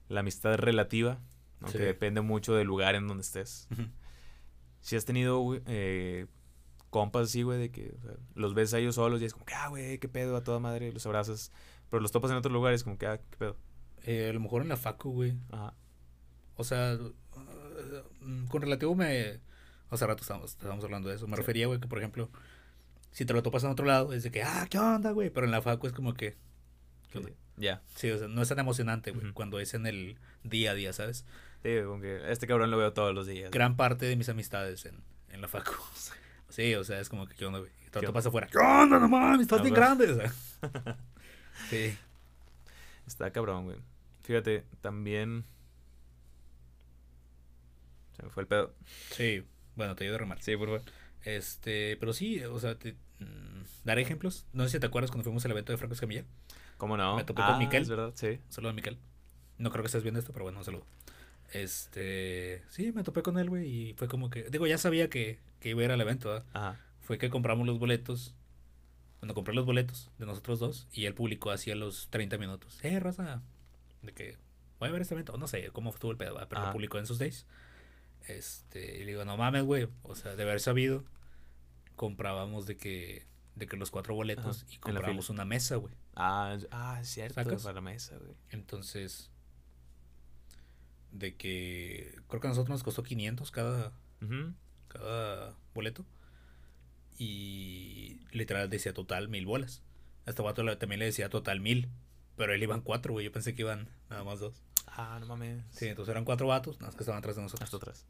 la 0.09 0.21
amistad 0.21 0.57
relativa, 0.59 1.21
¿no? 1.61 1.69
Sí. 1.69 1.79
que 1.79 1.85
depende 1.85 2.21
mucho 2.21 2.55
del 2.55 2.67
lugar 2.67 2.95
en 2.95 3.07
donde 3.09 3.23
estés. 3.23 3.69
Si 4.81 4.97
has 4.97 5.05
tenido 5.05 5.43
eh, 5.67 6.27
compas 6.91 7.29
así, 7.29 7.43
güey, 7.43 7.59
de 7.59 7.71
que 7.71 7.95
o 7.99 8.01
sea, 8.03 8.13
los 8.35 8.55
ves 8.55 8.73
a 8.75 8.79
ellos 8.79 8.95
solos 8.95 9.21
y 9.21 9.25
es 9.25 9.33
como 9.33 9.45
que, 9.45 9.55
ah, 9.55 9.69
güey, 9.69 9.99
qué 9.99 10.09
pedo, 10.09 10.37
a 10.37 10.43
toda 10.45 10.59
madre, 10.59 10.93
los 10.93 11.05
abrazas. 11.07 11.53
Pero 11.91 12.01
los 12.01 12.13
topas 12.13 12.31
en 12.31 12.37
otros 12.37 12.53
lugares, 12.53 12.85
como 12.85 12.99
que, 12.99 13.07
ah, 13.07 13.19
qué 13.19 13.37
pedo. 13.39 13.57
Eh, 14.05 14.29
a 14.31 14.33
lo 14.33 14.41
mejor 14.41 14.63
en 14.63 14.69
la 14.69 14.77
facu, 14.77 15.11
güey. 15.13 15.35
Ajá. 15.51 15.75
O 16.57 16.65
sea, 16.65 16.99
mm, 18.21 18.47
con 18.47 18.63
relativo 18.63 18.95
me... 18.95 19.41
Hace 19.91 20.07
rato 20.07 20.21
estábamos, 20.23 20.51
estábamos 20.51 20.85
hablando 20.85 21.09
de 21.09 21.15
eso. 21.17 21.27
Me 21.27 21.37
Sí. 21.37 21.41
refería, 21.41 21.67
güey, 21.67 21.81
que 21.81 21.89
por 21.89 21.99
ejemplo, 21.99 22.31
si 23.11 23.25
te 23.25 23.33
lo 23.33 23.43
topas 23.43 23.65
en 23.65 23.71
otro 23.71 23.87
lado, 23.87 24.13
es 24.13 24.23
de 24.23 24.31
que, 24.31 24.43
ah, 24.43 24.67
¿qué 24.69 24.79
onda, 24.79 25.13
güey? 25.13 25.31
Pero 25.31 25.47
en 25.47 25.53
la 25.53 25.63
facu 25.63 25.87
es 25.87 25.93
como 25.95 26.15
que... 26.15 26.37
Ya. 27.57 27.83
Sí, 27.97 28.11
o 28.11 28.19
sea, 28.19 28.29
no 28.29 28.43
es 28.43 28.49
tan 28.49 28.59
emocionante, 28.59 29.11
güey, 29.13 29.33
cuando 29.33 29.59
es 29.61 29.73
en 29.75 29.87
el 29.87 30.19
día 30.45 30.73
a 30.73 30.75
día, 30.75 30.93
¿sabes? 30.93 31.25
Sí, 31.63 31.71
como 31.85 32.01
que 32.01 32.31
este 32.31 32.47
cabrón 32.47 32.71
lo 32.71 32.77
veo 32.77 32.93
todos 32.93 33.15
los 33.15 33.27
días. 33.27 33.51
Gran 33.51 33.77
parte 33.77 34.07
de 34.07 34.15
mis 34.15 34.29
amistades 34.29 34.85
en, 34.85 35.03
en 35.31 35.41
la 35.41 35.49
facu. 35.49 35.73
Sí, 36.49 36.75
o 36.75 36.85
sea, 36.85 37.01
es 37.01 37.09
como 37.09 37.27
que, 37.27 37.35
¿qué 37.35 37.45
onda, 37.47 37.59
güey? 37.61 37.71
¿Qué 37.93 38.01
topas 38.01 38.27
afuera. 38.27 38.47
¿Qué 38.51 38.59
onda, 38.59 38.99
no 38.99 39.09
mames? 39.09 39.43
Estás 39.43 39.61
Ah, 39.61 39.63
bien 39.63 39.75
grande, 39.75 40.11
o 40.11 40.17
sea. 40.17 40.33
Sí. 41.71 41.97
Está 43.07 43.31
cabrón, 43.33 43.65
güey. 43.65 43.77
Fíjate, 44.23 44.65
también... 44.81 45.45
Se 48.17 48.23
me 48.23 48.31
fue 48.31 48.43
el 48.43 48.47
pedo. 48.47 48.75
Sí, 49.11 49.45
bueno, 49.77 49.95
te 49.97 50.05
ayudo 50.05 50.17
a 50.17 50.19
remar. 50.21 50.41
Sí, 50.43 50.57
por 50.57 50.69
favor. 50.69 50.83
Este, 51.25 51.97
pero 51.99 52.13
sí, 52.13 52.43
o 52.45 52.59
sea, 52.59 52.79
te, 52.79 52.93
mm, 53.21 53.63
daré 53.85 54.03
ejemplos. 54.03 54.47
No 54.53 54.65
sé 54.65 54.71
si 54.71 54.81
te 54.81 54.87
acuerdas 54.87 55.11
cuando 55.11 55.25
fuimos 55.25 55.45
al 55.45 55.51
evento 55.53 55.73
de 55.73 55.79
Franco 55.79 55.95
Escamilla. 55.95 56.25
¿Cómo 56.77 56.97
no? 56.97 57.17
Me 57.17 57.25
topé 57.25 57.43
con 57.43 57.55
Ah, 57.55 57.59
Miquel. 57.59 57.83
Es 57.83 57.89
verdad, 57.89 58.13
sí. 58.15 58.27
Un 58.47 58.53
saludo 58.53 58.71
a 58.71 58.75
Miquel. 58.75 58.99
No 59.59 59.71
creo 59.71 59.83
que 59.83 59.87
estés 59.87 60.03
viendo 60.03 60.21
esto, 60.21 60.33
pero 60.33 60.45
bueno, 60.45 60.59
un 60.59 60.65
saludo. 60.65 60.87
Este, 61.53 62.63
sí, 62.69 62.93
me 62.93 63.03
topé 63.03 63.23
con 63.23 63.39
él, 63.39 63.49
güey, 63.49 63.67
y 63.67 63.95
fue 63.95 64.09
como 64.09 64.31
que, 64.31 64.45
digo, 64.51 64.67
ya 64.67 64.79
sabía 64.79 65.09
que, 65.09 65.39
que 65.61 65.71
iba 65.71 65.81
a 65.83 65.85
ir 65.85 65.91
al 65.93 66.01
evento, 66.01 66.29
¿verdad? 66.29 66.45
Ajá. 66.53 66.81
Fue 67.01 67.19
que 67.19 67.31
compramos 67.31 67.67
los 67.67 67.79
boletos. 67.79 68.35
Cuando 69.21 69.35
compré 69.35 69.55
los 69.55 69.67
boletos 69.67 70.11
de 70.19 70.27
nosotros 70.27 70.61
dos, 70.61 70.87
y 70.93 71.07
él 71.07 71.15
publicó 71.15 71.51
así 71.51 71.71
a 71.71 71.75
los 71.75 72.09
30 72.11 72.39
minutos. 72.39 72.79
Eh, 72.85 73.01
raza, 73.01 73.43
de 74.03 74.13
que 74.13 74.37
voy 74.79 74.91
a 74.91 74.93
ver 74.93 75.03
este 75.03 75.15
evento. 75.15 75.37
No 75.39 75.49
sé 75.49 75.71
cómo 75.73 75.91
estuvo 75.91 76.13
el 76.13 76.17
pedo, 76.17 76.35
¿verdad? 76.35 76.49
pero 76.49 76.61
lo 76.61 76.67
Ajá. 76.67 76.73
publicó 76.73 76.99
en 76.99 77.07
sus 77.07 77.19
days. 77.19 77.47
Este, 78.27 78.97
y 78.97 79.01
le 79.01 79.07
digo, 79.07 79.25
no 79.25 79.37
mames, 79.37 79.65
güey. 79.65 79.89
O 80.03 80.15
sea, 80.15 80.37
de 80.37 80.43
haber 80.43 80.61
sabido, 80.61 81.05
comprábamos 81.97 82.67
de 82.67 82.77
que, 82.77 83.27
de 83.57 83.67
que 83.67 83.77
los 83.77 83.91
cuatro 83.91 84.15
boletos 84.15 84.63
Ajá, 84.63 84.73
y 84.75 84.79
comprábamos 84.79 85.31
una 85.31 85.45
mesa, 85.45 85.77
güey. 85.77 85.95
Ah, 86.15 86.57
ah, 86.71 87.01
cierto, 87.03 87.35
¿Sacas? 87.35 87.63
para 87.63 87.77
la 87.77 87.81
mesa, 87.81 88.19
güey. 88.19 88.35
Entonces, 88.51 89.31
de 91.13 91.35
que 91.35 92.15
creo 92.29 92.41
que 92.41 92.47
a 92.47 92.51
nosotros 92.51 92.71
nos 92.71 92.83
costó 92.83 93.03
500 93.03 93.51
cada, 93.51 93.93
cada 94.89 95.55
boleto. 95.75 96.05
Y 97.19 98.21
literal 98.33 98.71
decía 98.71 98.95
total 98.95 99.29
mil 99.29 99.45
bolas. 99.47 99.83
A 100.27 100.31
este 100.31 100.43
vato 100.43 100.65
también 100.79 101.01
le 101.01 101.07
decía 101.07 101.29
total 101.29 101.61
mil. 101.61 101.89
Pero 102.37 102.55
él 102.55 102.63
iban 102.63 102.81
cuatro, 102.81 103.13
güey. 103.13 103.25
Yo 103.25 103.33
pensé 103.33 103.55
que 103.55 103.63
iban 103.63 103.89
nada 104.09 104.23
más 104.23 104.39
dos. 104.39 104.63
Ah, 104.87 105.19
no 105.21 105.27
mames. 105.27 105.65
Sí, 105.71 105.87
entonces 105.87 106.13
eran 106.13 106.25
cuatro 106.25 106.47
vatos, 106.47 106.77
nada 106.77 106.87
más 106.89 106.97
que 106.97 107.03
estaban 107.03 107.19
atrás 107.19 107.37
de 107.37 107.43
nosotros. 107.43 107.65
Hasta 107.65 107.77
atrás. 107.77 108.07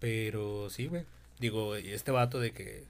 Pero 0.00 0.68
sí, 0.70 0.86
güey. 0.88 1.06
Digo, 1.38 1.78
y 1.78 1.90
este 1.90 2.10
vato 2.10 2.40
de 2.40 2.52
que 2.52 2.88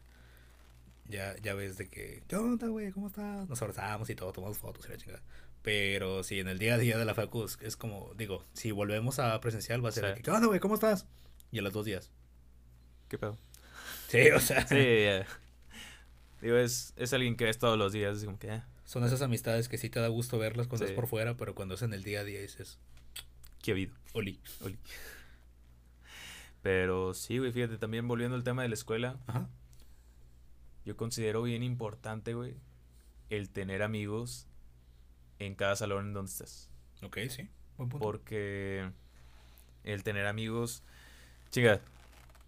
ya, 1.09 1.37
ya 1.43 1.55
ves 1.55 1.77
de 1.77 1.89
que, 1.89 2.23
¿qué 2.27 2.37
onda, 2.37 2.69
güey? 2.69 2.91
¿Cómo 2.93 3.09
estás? 3.09 3.49
Nos 3.49 3.61
abrazamos 3.63 4.09
y 4.11 4.15
todo, 4.15 4.33
tomamos 4.33 4.59
fotos 4.59 4.87
y 4.87 4.91
la 4.91 4.97
chingada. 4.97 5.23
Pero 5.65 6.23
sí, 6.23 6.39
en 6.41 6.49
el 6.49 6.59
día 6.59 6.75
a 6.75 6.79
día 6.79 6.99
de 6.99 7.07
la 7.07 7.15
facu 7.15 7.47
es, 7.63 7.77
como, 7.79 8.13
digo, 8.19 8.45
si 8.53 8.71
volvemos 8.71 9.19
a 9.19 9.41
presencial 9.41 9.83
va 9.83 9.89
a 9.89 9.93
ser 9.93 10.11
Sí. 10.11 10.15
que, 10.17 10.23
¿qué 10.23 10.31
onda, 10.31 10.47
güey? 10.47 10.61
¿Cómo 10.61 10.75
estás? 10.75 11.07
Y 11.51 11.59
a 11.59 11.63
los 11.63 11.73
dos 11.73 11.87
días. 11.87 12.11
¿Qué 13.09 13.17
pedo? 13.17 13.39
Sí, 14.09 14.29
o 14.31 14.41
sea, 14.41 14.67
Sí, 14.69 14.77
ya. 14.77 15.27
Digo, 16.43 16.57
es, 16.59 16.93
es 16.97 17.15
alguien 17.15 17.37
que 17.39 17.45
ves 17.47 17.59
todos 17.59 17.79
los 17.79 17.95
días, 17.95 18.19
es 18.19 18.25
como 18.27 18.39
que, 18.39 18.51
ah, 18.51 18.69
son 18.85 19.05
esas 19.05 19.23
amistades 19.23 19.71
que 19.71 19.79
sí 19.79 19.89
te 19.89 20.01
da 20.01 20.09
gusto 20.09 20.39
verlas 20.39 20.67
cuando 20.69 20.85
Sí. 20.87 20.93
es 20.93 20.95
por 20.95 21.07
fuera, 21.07 21.35
pero 21.39 21.55
cuando 21.55 21.77
es 21.77 21.83
en 21.83 21.95
el 21.95 22.03
día 22.05 22.21
a 22.21 22.25
día 22.25 22.43
dices, 22.43 22.79
¿qué 23.63 23.71
ha 23.71 23.75
habido? 23.75 23.95
Oli. 24.13 24.39
Oli. 24.63 24.79
Pero 26.63 27.15
sí, 27.15 27.39
güey, 27.39 27.53
fíjate, 27.53 27.79
también 27.79 28.07
volviendo 28.09 28.37
al 28.37 28.45
tema 28.45 28.63
de 28.63 28.69
la 28.69 28.75
escuela, 28.75 29.19
Ajá. 29.27 29.49
yo 30.85 30.97
considero 30.99 31.43
bien 31.43 31.63
importante, 31.63 32.35
güey, 32.35 32.55
el 33.31 33.49
tener 33.51 33.83
amigos 33.83 34.47
en 35.47 35.55
cada 35.55 35.77
salón 35.77 36.07
en 36.09 36.13
donde 36.15 36.31
estés. 36.31 36.71
Ok, 37.03 37.19
sí. 37.29 37.49
Buen 37.77 37.89
punto. 37.89 38.05
Porque 38.05 38.89
el 39.85 40.03
tener 40.03 40.27
amigos, 40.27 40.83
chinga, 41.51 41.81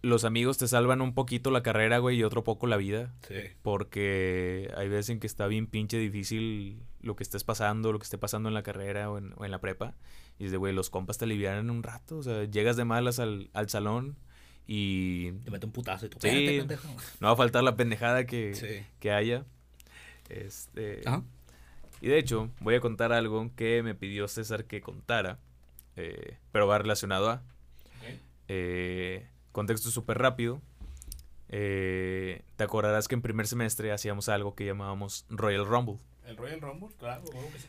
los 0.01 0.23
amigos 0.25 0.57
te 0.57 0.67
salvan 0.67 1.01
un 1.01 1.13
poquito 1.13 1.51
la 1.51 1.63
carrera, 1.63 1.97
güey, 1.97 2.17
y 2.17 2.23
otro 2.23 2.43
poco 2.43 2.67
la 2.67 2.77
vida. 2.77 3.13
Sí. 3.27 3.35
Porque 3.61 4.71
hay 4.77 4.87
veces 4.89 5.09
en 5.09 5.19
que 5.19 5.27
está 5.27 5.47
bien 5.47 5.67
pinche 5.67 5.97
difícil 5.97 6.81
lo 7.01 7.15
que 7.15 7.23
estés 7.23 7.43
pasando, 7.43 7.91
lo 7.91 7.99
que 7.99 8.03
esté 8.03 8.17
pasando 8.17 8.47
en 8.49 8.53
la 8.55 8.63
carrera 8.63 9.09
o 9.11 9.17
en, 9.17 9.33
o 9.37 9.45
en 9.45 9.51
la 9.51 9.59
prepa. 9.59 9.95
Y 10.39 10.45
es 10.45 10.51
de, 10.51 10.57
güey, 10.57 10.73
los 10.73 10.89
compas 10.89 11.17
te 11.17 11.25
alivianan 11.25 11.69
un 11.69 11.83
rato. 11.83 12.17
O 12.19 12.23
sea, 12.23 12.43
llegas 12.45 12.77
de 12.77 12.85
malas 12.85 13.19
al, 13.19 13.49
al 13.53 13.69
salón 13.69 14.17
y 14.67 15.31
Te 15.31 15.51
mete 15.51 15.65
un 15.65 15.71
putazo 15.71 16.05
y 16.05 16.09
tú, 16.09 16.17
Sí. 16.21 16.27
"Espérate, 16.27 16.57
pendejo". 16.59 16.87
no 17.19 17.27
va 17.27 17.33
a 17.33 17.37
faltar 17.37 17.63
la 17.63 17.75
pendejada 17.75 18.25
que, 18.25 18.53
Sí. 18.53 18.85
que 18.99 19.11
haya. 19.11 19.45
Este, 20.29 21.01
Ajá. 21.05 21.23
Y 22.01 22.07
de 22.07 22.17
hecho, 22.17 22.49
voy 22.59 22.75
a 22.75 22.81
contar 22.81 23.11
algo 23.11 23.51
que 23.55 23.83
me 23.83 23.95
pidió 23.95 24.27
César 24.27 24.65
que 24.65 24.81
contara, 24.81 25.39
eh, 25.95 26.37
pero 26.51 26.67
va 26.67 26.77
relacionado 26.77 27.29
a... 27.29 27.43
Eh, 28.47 29.27
contexto 29.51 29.89
súper 29.89 30.19
rápido. 30.19 30.61
Eh, 31.49 32.43
te 32.55 32.63
acordarás 32.63 33.07
que 33.07 33.15
en 33.15 33.21
primer 33.21 33.47
semestre 33.47 33.91
hacíamos 33.91 34.29
algo 34.29 34.55
que 34.55 34.65
llamábamos 34.65 35.25
Royal 35.29 35.65
Rumble. 35.65 35.97
El 36.25 36.37
Royal 36.37 36.61
Rumble, 36.61 36.89
claro, 36.97 37.23
claro 37.23 37.47
que 37.51 37.59
sí. 37.59 37.67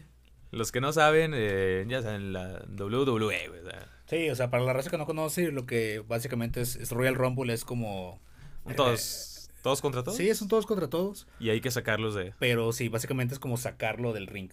Los 0.51 0.73
que 0.73 0.81
no 0.81 0.93
saben, 0.93 1.33
eh, 1.35 1.85
ya 1.89 2.03
saben, 2.03 2.33
la 2.33 2.65
WWE, 2.69 3.63
Sí, 4.07 4.31
o 4.31 4.35
sea, 4.35 4.51
para 4.51 4.65
la 4.65 4.73
raza 4.73 4.89
que 4.91 4.97
no 4.97 5.05
conoce, 5.05 5.53
lo 5.53 5.67
que 5.67 6.03
básicamente 6.07 6.63
es, 6.63 6.77
es 6.77 6.91
Royal 6.91 7.15
Rumble 7.15 7.53
es 7.53 7.65
como... 7.65 8.21
todos, 8.75 9.35
Eh, 9.35 9.38
¿Todos 9.69 9.81
contra 9.83 10.03
todos? 10.03 10.17
Sí, 10.17 10.35
son 10.35 10.49
todos 10.49 10.67
contra 10.67 10.89
todos. 10.89 11.27
Y 11.41 11.51
hay 11.51 11.61
que 11.61 11.71
sacarlos 11.71 12.15
de... 12.15 12.33
Pero 12.39 12.73
sí, 12.73 12.89
básicamente 12.89 13.35
es 13.35 13.41
como 13.41 13.57
sacarlo 13.57 14.13
del 14.13 14.27
ring. 14.27 14.51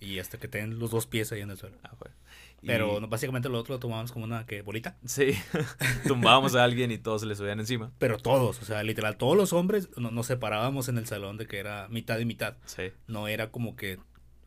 Y 0.00 0.20
hasta 0.20 0.38
que 0.38 0.46
tengan 0.46 0.78
los 0.78 0.90
dos 0.92 1.06
pies 1.06 1.32
ahí 1.32 1.40
en 1.40 1.50
el 1.50 1.56
suelo. 1.58 1.76
Ah, 1.82 1.90
bueno. 1.98 2.14
Y- 2.62 2.66
Pero 2.68 3.00
no, 3.00 3.08
básicamente 3.08 3.48
lo 3.48 3.58
otro 3.58 3.74
lo 3.74 3.78
tomamos 3.80 4.12
como 4.12 4.24
una 4.24 4.46
que 4.46 4.62
bolita. 4.62 4.96
Sí, 5.04 5.32
tumbábamos 6.06 6.54
a 6.54 6.64
alguien 6.64 6.90
y 6.92 6.98
todos 6.98 7.20
se 7.22 7.26
le 7.26 7.34
subían 7.34 7.58
encima. 7.60 7.90
Pero 7.98 8.16
todos, 8.18 8.60
o 8.60 8.64
sea, 8.64 8.82
literal, 8.82 9.16
todos 9.16 9.36
los 9.36 9.52
hombres 9.52 9.88
no- 9.96 10.10
nos 10.10 10.26
separábamos 10.26 10.88
en 10.88 10.98
el 10.98 11.06
salón 11.06 11.36
de 11.36 11.46
que 11.46 11.58
era 11.58 11.88
mitad 11.88 12.18
y 12.18 12.24
mitad. 12.24 12.56
Sí. 12.66 12.92
No 13.06 13.26
era 13.28 13.50
como 13.50 13.74
que 13.76 13.98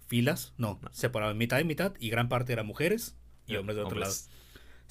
filas, 0.07 0.53
no, 0.57 0.79
separaban 0.91 1.37
mitad 1.37 1.59
y 1.59 1.63
mitad 1.63 1.93
y 1.99 2.09
gran 2.09 2.27
parte 2.29 2.51
eran 2.53 2.65
mujeres 2.65 3.15
y 3.47 3.55
hombres 3.55 3.75
de 3.77 3.83
otro 3.83 3.99
lado. 3.99 4.13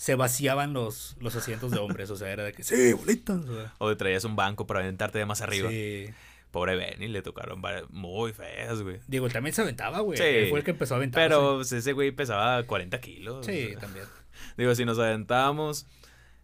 Se 0.00 0.14
vaciaban 0.14 0.72
los, 0.72 1.14
los 1.20 1.36
asientos 1.36 1.72
de 1.72 1.78
hombres, 1.78 2.08
o 2.08 2.16
sea, 2.16 2.30
era 2.30 2.42
de 2.42 2.54
que 2.54 2.62
sí, 2.62 2.94
bolitas. 2.94 3.36
o 3.44 3.54
sea, 3.54 3.74
O 3.76 3.90
de 3.90 3.96
traías 3.96 4.24
un 4.24 4.34
banco 4.34 4.66
para 4.66 4.80
aventarte 4.80 5.18
de 5.18 5.26
más 5.26 5.42
arriba. 5.42 5.68
sí. 5.68 6.06
Pobre 6.50 6.74
Benny, 6.74 7.06
le 7.08 7.20
tocaron 7.20 7.60
varias- 7.60 7.88
muy 7.90 8.32
feas, 8.32 8.80
güey. 8.82 8.98
Digo, 9.06 9.26
él 9.26 9.32
también 9.32 9.54
se 9.54 9.60
aventaba, 9.60 10.00
güey. 10.00 10.16
Sí. 10.16 10.24
Él 10.24 10.48
fue 10.48 10.60
el 10.60 10.64
que 10.64 10.70
empezó 10.70 10.94
a 10.94 10.96
aventar. 10.96 11.22
Pero 11.22 11.56
pues, 11.56 11.70
ese 11.72 11.92
güey 11.92 12.12
pesaba 12.12 12.62
40 12.64 12.98
kilos. 13.00 13.44
Sí, 13.44 13.66
o 13.66 13.70
sea. 13.72 13.78
también. 13.80 14.06
Digo, 14.56 14.74
si 14.74 14.86
nos 14.86 14.98
aventábamos, 14.98 15.86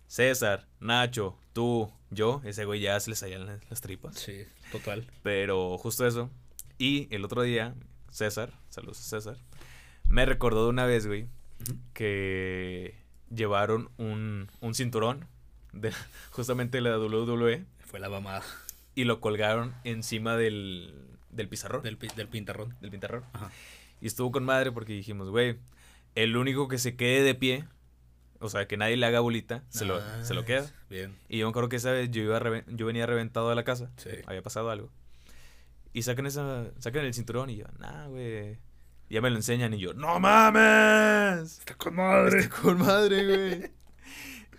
César, 0.06 0.68
Nacho, 0.78 1.36
tú, 1.54 1.90
yo, 2.10 2.42
ese 2.44 2.66
güey 2.66 2.80
ya 2.80 3.00
se 3.00 3.08
le 3.08 3.16
salían 3.16 3.46
las, 3.46 3.60
las 3.70 3.80
tripas. 3.80 4.16
Sí, 4.16 4.44
total. 4.70 5.10
Pero 5.22 5.78
justo 5.78 6.06
eso. 6.06 6.30
Y 6.78 7.08
el 7.12 7.24
otro 7.24 7.40
día, 7.40 7.74
César, 8.10 8.52
saludos 8.68 9.00
a 9.00 9.02
César, 9.02 9.38
me 10.10 10.26
recordó 10.26 10.64
de 10.64 10.70
una 10.70 10.84
vez, 10.84 11.06
güey, 11.06 11.26
que 11.94 12.94
llevaron 13.34 13.90
un, 13.98 14.48
un 14.60 14.74
cinturón 14.74 15.26
de 15.72 15.92
justamente 16.30 16.80
la 16.80 16.98
WWE 16.98 17.64
Fue 17.84 18.00
la 18.00 18.08
mamada 18.08 18.42
y 18.94 19.04
lo 19.04 19.20
colgaron 19.20 19.74
encima 19.84 20.36
del, 20.36 20.94
del 21.30 21.48
pizarrón, 21.48 21.82
del, 21.82 21.98
del, 21.98 22.08
pi- 22.10 22.16
del 22.16 22.28
pintarrón. 22.28 22.74
pintarrón. 22.90 23.24
Ajá. 23.34 23.50
Y 24.00 24.06
estuvo 24.06 24.30
con 24.32 24.44
madre 24.44 24.72
porque 24.72 24.92
dijimos, 24.94 25.28
güey, 25.30 25.58
el 26.14 26.36
único 26.36 26.66
que 26.68 26.78
se 26.78 26.96
quede 26.96 27.22
de 27.22 27.34
pie, 27.34 27.64
o 28.40 28.48
sea, 28.48 28.66
que 28.66 28.76
nadie 28.76 28.96
le 28.96 29.04
haga 29.06 29.20
bolita, 29.20 29.64
se 29.68 29.84
lo, 29.84 30.00
se 30.24 30.32
lo 30.34 30.44
queda. 30.46 30.70
Bien. 30.88 31.14
Y 31.28 31.38
yo 31.38 31.46
me 31.46 31.50
acuerdo 31.50 31.68
que 31.68 31.76
esa 31.76 31.92
vez 31.92 32.10
yo, 32.10 32.22
iba 32.22 32.40
yo 32.68 32.86
venía 32.86 33.04
reventado 33.06 33.50
a 33.50 33.54
la 33.54 33.64
casa. 33.64 33.90
Sí. 33.96 34.10
Había 34.26 34.42
pasado 34.42 34.70
algo. 34.70 34.90
Y 35.92 36.02
sacan, 36.02 36.26
esa, 36.26 36.70
sacan 36.78 37.04
el 37.04 37.12
cinturón 37.14 37.48
y 37.50 37.56
yo, 37.56 37.64
nah, 37.78 38.06
güey. 38.06 38.58
Ya 39.08 39.20
me 39.20 39.30
lo 39.30 39.36
enseñan 39.36 39.72
y 39.74 39.78
yo, 39.78 39.94
¡No 39.94 40.18
mames! 40.18 41.58
Está 41.60 41.74
con 41.76 41.94
madre. 41.94 42.40
Está 42.40 42.56
con 42.60 42.78
madre, 42.78 43.24
güey. 43.24 43.70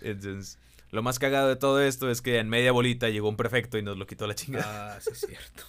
Entonces, 0.00 0.58
lo 0.90 1.02
más 1.02 1.18
cagado 1.18 1.48
de 1.48 1.56
todo 1.56 1.82
esto 1.82 2.10
es 2.10 2.22
que 2.22 2.38
en 2.38 2.48
media 2.48 2.72
bolita 2.72 3.08
llegó 3.10 3.28
un 3.28 3.36
prefecto 3.36 3.76
y 3.78 3.82
nos 3.82 3.98
lo 3.98 4.06
quitó 4.06 4.26
la 4.26 4.34
chingada. 4.34 4.96
Ah, 4.96 5.00
sí, 5.00 5.10
es 5.12 5.20
cierto. 5.20 5.64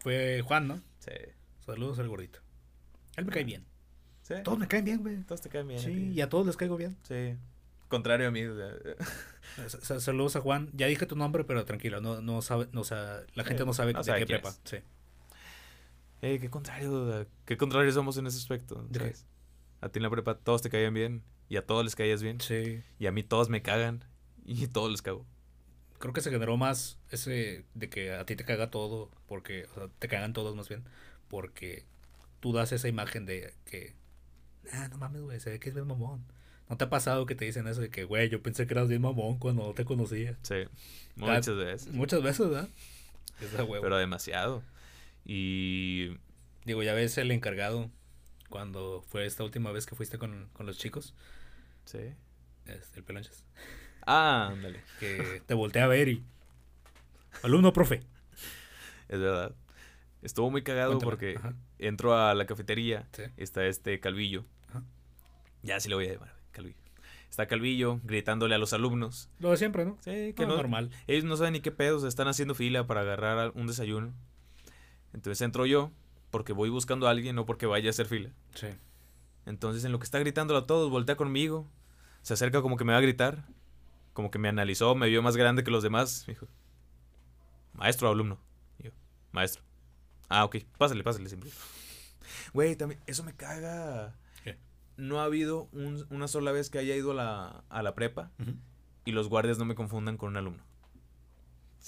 Fue 0.00 0.42
Juan, 0.42 0.66
¿no? 0.68 0.80
Sí. 0.98 1.12
Saludos 1.64 1.98
al 1.98 2.08
gordito. 2.08 2.40
Él 3.16 3.24
me 3.24 3.32
cae 3.32 3.44
bien. 3.44 3.64
Sí. 4.22 4.34
Todos 4.42 4.58
me 4.58 4.66
caen 4.66 4.84
bien, 4.84 4.98
güey. 5.02 5.16
Todos 5.22 5.40
te 5.40 5.48
caen 5.48 5.68
bien. 5.68 5.80
Sí, 5.80 6.12
y 6.14 6.20
a 6.20 6.28
todos 6.28 6.46
les 6.46 6.56
caigo 6.56 6.76
bien. 6.76 6.96
Sí. 7.06 7.34
Contrario 7.88 8.26
a 8.28 8.30
mí. 8.32 8.44
o 8.44 8.56
sea, 8.56 9.68
Sa- 9.68 9.80
sa- 9.80 10.00
Saludos 10.00 10.34
a 10.36 10.40
Juan. 10.40 10.70
Ya 10.74 10.86
dije 10.88 11.06
tu 11.06 11.14
nombre, 11.14 11.44
pero 11.44 11.64
tranquilo, 11.64 12.00
no, 12.00 12.20
no 12.20 12.42
sabe, 12.42 12.68
no, 12.72 12.80
o 12.80 12.84
sea, 12.84 13.20
la 13.34 13.44
gente 13.44 13.64
no 13.64 13.72
sabe 13.72 13.92
no 13.92 14.00
de 14.00 14.04
sabe 14.04 14.20
qué 14.20 14.26
prepa. 14.26 14.48
es. 14.48 14.60
Sí. 14.64 14.76
Eh, 16.26 16.40
qué 16.40 16.50
contrario, 16.50 17.26
qué 17.44 17.56
contrario 17.56 17.92
somos 17.92 18.16
en 18.18 18.26
ese 18.26 18.38
aspecto. 18.38 18.84
¿sabes? 18.92 19.26
A 19.80 19.88
ti 19.88 20.00
en 20.00 20.02
la 20.02 20.10
prepa 20.10 20.36
todos 20.36 20.60
te 20.60 20.70
caían 20.70 20.92
bien 20.92 21.22
y 21.48 21.56
a 21.56 21.64
todos 21.64 21.84
les 21.84 21.94
caías 21.94 22.20
bien. 22.20 22.40
Sí. 22.40 22.82
Y 22.98 23.06
a 23.06 23.12
mí 23.12 23.22
todos 23.22 23.48
me 23.48 23.62
cagan 23.62 24.04
y 24.44 24.66
todos 24.68 24.90
les 24.90 25.02
cago. 25.02 25.24
Creo 25.98 26.12
que 26.12 26.20
se 26.20 26.30
generó 26.30 26.56
más 26.56 26.98
ese 27.10 27.64
de 27.74 27.88
que 27.88 28.12
a 28.12 28.26
ti 28.26 28.34
te 28.34 28.44
caga 28.44 28.70
todo, 28.70 29.10
porque, 29.26 29.66
o 29.70 29.74
sea, 29.74 29.88
te 29.98 30.08
cagan 30.08 30.32
todos 30.32 30.54
más 30.56 30.68
bien, 30.68 30.84
porque 31.28 31.84
tú 32.40 32.52
das 32.52 32.72
esa 32.72 32.88
imagen 32.88 33.24
de 33.24 33.54
que, 33.64 33.94
ah, 34.72 34.88
no 34.88 34.98
mames, 34.98 35.22
güey, 35.22 35.40
se 35.40 35.50
ve 35.50 35.60
que 35.60 35.68
es 35.68 35.74
bien 35.74 35.86
mamón. 35.86 36.24
¿No 36.68 36.76
te 36.76 36.84
ha 36.84 36.90
pasado 36.90 37.24
que 37.24 37.36
te 37.36 37.44
dicen 37.44 37.68
eso 37.68 37.80
de 37.80 37.88
que, 37.88 38.04
güey, 38.04 38.28
yo 38.28 38.42
pensé 38.42 38.66
que 38.66 38.74
eras 38.74 38.88
bien 38.88 39.00
mamón 39.00 39.38
cuando 39.38 39.62
no 39.62 39.72
te 39.74 39.84
conocía? 39.84 40.36
Sí, 40.42 40.64
muchas 41.14 41.56
veces. 41.56 41.92
Muchas 41.92 42.22
veces, 42.22 42.50
¿verdad? 42.50 42.68
Pero 43.80 43.96
demasiado. 43.96 44.62
Y 45.26 46.16
Digo, 46.64 46.82
ya 46.82 46.94
ves 46.94 47.16
el 47.18 47.30
encargado 47.30 47.90
cuando 48.48 49.02
fue 49.08 49.26
esta 49.26 49.44
última 49.44 49.70
vez 49.72 49.86
que 49.86 49.94
fuiste 49.94 50.18
con, 50.18 50.48
con 50.52 50.66
los 50.66 50.78
chicos, 50.78 51.14
sí. 51.84 51.98
este, 52.66 52.98
el 53.00 53.04
pelonchas, 53.04 53.44
Ah, 54.06 54.50
ándale. 54.52 54.80
que 55.00 55.42
te 55.46 55.54
voltea 55.54 55.84
a 55.84 55.88
ver 55.88 56.08
y, 56.08 56.22
alumno, 57.42 57.72
profe. 57.72 58.02
Es 59.08 59.20
verdad. 59.20 59.54
Estuvo 60.22 60.50
muy 60.50 60.62
cagado 60.62 60.92
Cuéntame. 60.92 61.10
porque 61.10 61.34
Ajá. 61.36 61.54
entro 61.78 62.16
a 62.16 62.34
la 62.34 62.46
cafetería. 62.46 63.08
Sí. 63.12 63.22
Está 63.36 63.64
este 63.66 64.00
Calvillo. 64.00 64.44
Ajá. 64.68 64.82
Ya 65.62 65.78
sí 65.80 65.88
le 65.88 65.94
voy 65.96 66.06
a 66.06 66.12
llamar, 66.14 66.34
Calvillo. 66.52 66.76
Está 67.30 67.46
Calvillo 67.46 68.00
gritándole 68.04 68.54
a 68.54 68.58
los 68.58 68.72
alumnos. 68.72 69.28
Lo 69.38 69.50
de 69.52 69.56
siempre, 69.56 69.84
¿no? 69.84 69.98
Sí, 70.00 70.32
que 70.34 70.42
No, 70.42 70.48
no, 70.48 70.56
normal. 70.56 70.90
Ellos 71.06 71.24
no 71.24 71.36
saben 71.36 71.52
ni 71.52 71.60
qué 71.60 71.70
pedos, 71.70 72.02
están 72.04 72.26
haciendo 72.28 72.54
fila 72.56 72.86
para 72.88 73.02
agarrar 73.02 73.52
un 73.54 73.66
desayuno. 73.68 74.12
Entonces 75.16 75.40
entro 75.40 75.66
yo, 75.66 75.90
porque 76.30 76.52
voy 76.52 76.68
buscando 76.68 77.08
a 77.08 77.10
alguien, 77.10 77.34
no 77.34 77.44
porque 77.46 77.66
vaya 77.66 77.88
a 77.88 77.90
hacer 77.90 78.06
fila. 78.06 78.30
Sí. 78.54 78.68
Entonces 79.46 79.82
en 79.84 79.90
lo 79.90 79.98
que 79.98 80.04
está 80.04 80.18
gritándolo 80.20 80.60
a 80.60 80.66
todos, 80.66 80.90
voltea 80.90 81.16
conmigo. 81.16 81.66
Se 82.22 82.34
acerca 82.34 82.60
como 82.62 82.76
que 82.76 82.84
me 82.84 82.92
va 82.92 82.98
a 82.98 83.02
gritar. 83.02 83.46
Como 84.12 84.30
que 84.30 84.38
me 84.38 84.48
analizó, 84.48 84.94
me 84.94 85.08
vio 85.08 85.22
más 85.22 85.36
grande 85.36 85.64
que 85.64 85.70
los 85.70 85.82
demás. 85.82 86.24
Me 86.26 86.34
dijo, 86.34 86.46
maestro 87.72 88.08
o 88.08 88.12
alumno. 88.12 88.38
Y 88.78 88.84
yo, 88.84 88.90
maestro. 89.32 89.62
Ah, 90.28 90.44
ok, 90.44 90.56
pásale, 90.78 91.02
pásale 91.02 91.28
siempre. 91.28 91.50
Güey, 92.52 92.76
también, 92.76 93.00
eso 93.06 93.22
me 93.24 93.34
caga. 93.34 94.14
¿Qué? 94.44 94.58
No 94.98 95.20
ha 95.20 95.24
habido 95.24 95.68
un- 95.72 96.06
una 96.10 96.28
sola 96.28 96.52
vez 96.52 96.68
que 96.70 96.78
haya 96.78 96.94
ido 96.96 97.12
a 97.12 97.14
la, 97.14 97.64
a 97.68 97.82
la 97.82 97.94
prepa 97.94 98.30
y 99.04 99.12
los 99.12 99.28
guardias 99.28 99.58
no 99.58 99.64
me 99.64 99.74
confundan 99.74 100.16
con 100.16 100.30
un 100.30 100.36
alumno. 100.36 100.62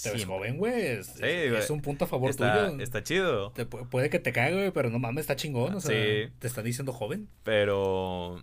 Te 0.03 0.11
ves 0.13 0.25
joven, 0.25 0.59
güey. 0.59 0.87
Es, 0.99 1.07
Sí, 1.09 1.23
es- 1.25 1.71
un 1.71 1.83
punto 1.83 2.05
a 2.05 2.09
favor 2.09 2.31
Está, 2.31 2.69
tuyo. 2.69 2.83
está 2.83 3.03
chido. 3.03 3.53
Te 3.53 3.67
puede 3.67 4.11
que 4.11 4.19
te 4.19 4.33
cague, 4.33 4.55
güey, 4.55 4.71
pero 4.73 4.91
no 4.91 4.99
mames, 4.99 5.23
está 5.23 5.37
chingón. 5.37 5.75
O 5.75 5.81
sea, 5.81 5.93
Sí. 5.95 6.33
te 6.39 6.47
están 6.47 6.65
diciendo 6.65 6.93
joven. 6.93 7.29
Pero 7.43 8.43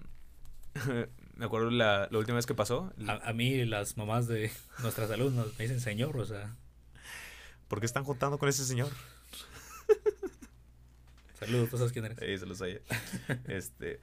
me 1.36 1.46
acuerdo 1.46 1.70
la, 1.72 2.08
la 2.12 2.18
última 2.18 2.36
vez 2.36 2.46
que 2.46 2.54
pasó. 2.56 2.92
A, 3.08 3.30
a 3.30 3.34
mí, 3.34 3.66
las 3.66 3.98
mamás 3.98 4.28
de 4.28 4.52
nuestras 4.82 5.10
alumnas 5.12 5.48
me 5.58 5.64
dicen 5.66 5.80
señor, 5.80 6.18
o 6.18 6.26
sea, 6.26 6.56
¿Por 7.68 7.80
qué 7.80 7.88
están 7.88 8.04
juntando 8.04 8.38
con 8.38 8.48
ese 8.48 8.64
señor? 8.64 8.90
saludos, 11.40 11.70
tú 11.70 11.78
sabes 11.78 11.92
quién 11.94 12.06
eres. 12.06 12.18
Sí, 12.20 12.38
se 12.38 12.46
los 12.46 12.58
sabía. 12.60 12.80
este. 13.48 14.00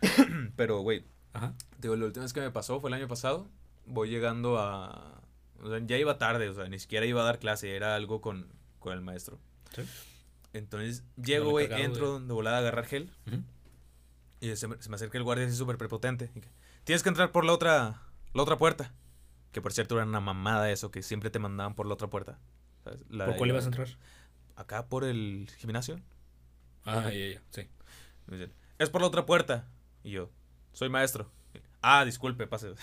Pero, 0.56 0.80
güey, 0.80 1.04
Ajá. 1.32 1.54
digo, 1.78 1.96
la 1.96 2.06
última 2.06 2.24
vez 2.24 2.32
que 2.32 2.40
me 2.40 2.50
pasó 2.50 2.80
fue 2.80 2.90
el 2.90 2.94
año 2.94 3.08
pasado. 3.08 3.48
Voy 3.86 4.08
llegando 4.10 4.58
a. 4.58 5.22
O 5.62 5.68
sea, 5.70 5.80
ya 5.84 5.96
iba 5.96 6.18
tarde, 6.18 6.48
o 6.48 6.54
sea, 6.54 6.68
ni 6.68 6.78
siquiera 6.78 7.06
iba 7.06 7.22
a 7.22 7.24
dar 7.24 7.38
clase, 7.38 7.74
era 7.74 7.94
algo 7.94 8.20
con, 8.20 8.48
con 8.78 8.92
el 8.92 9.00
maestro. 9.00 9.38
Sí. 9.74 9.82
Entonces, 10.52 11.04
llego, 11.22 11.50
güey, 11.50 11.68
entro 11.70 12.20
de 12.20 12.32
volada 12.32 12.56
a 12.56 12.60
agarrar 12.60 12.86
gel. 12.86 13.10
Y 14.40 14.54
se 14.56 14.68
me, 14.68 14.80
se 14.80 14.88
me 14.88 14.96
acerca 14.96 15.18
el 15.18 15.24
guardia 15.24 15.46
así 15.46 15.56
súper 15.56 15.78
prepotente. 15.78 16.30
que, 16.30 16.48
Tienes 16.84 17.02
que 17.02 17.08
entrar 17.08 17.32
por 17.32 17.44
la 17.44 17.52
otra, 17.52 18.02
la 18.32 18.42
otra 18.42 18.56
puerta. 18.56 18.92
Que 19.52 19.60
por 19.60 19.72
cierto 19.72 19.96
era 19.96 20.04
una 20.04 20.20
mamada 20.20 20.70
eso, 20.70 20.90
que 20.90 21.02
siempre 21.02 21.30
te 21.30 21.38
mandaban 21.38 21.74
por 21.74 21.86
la 21.86 21.94
otra 21.94 22.08
puerta. 22.08 22.38
¿sabes? 22.84 23.00
La 23.08 23.26
¿Por 23.26 23.36
cuál 23.36 23.50
ibas 23.50 23.64
a 23.64 23.68
entrar? 23.68 23.88
Acá 24.54 24.86
por 24.86 25.04
el 25.04 25.50
gimnasio. 25.58 26.00
Ah, 26.84 27.10
ya, 27.10 27.34
ya, 27.34 27.42
sí. 27.50 27.68
Es 28.78 28.90
por 28.90 29.00
la 29.00 29.08
otra 29.08 29.26
puerta. 29.26 29.68
Y 30.04 30.12
yo, 30.12 30.30
soy 30.72 30.88
maestro. 30.88 31.30
Ah, 31.82 32.04
disculpe, 32.04 32.46
pase. 32.46 32.74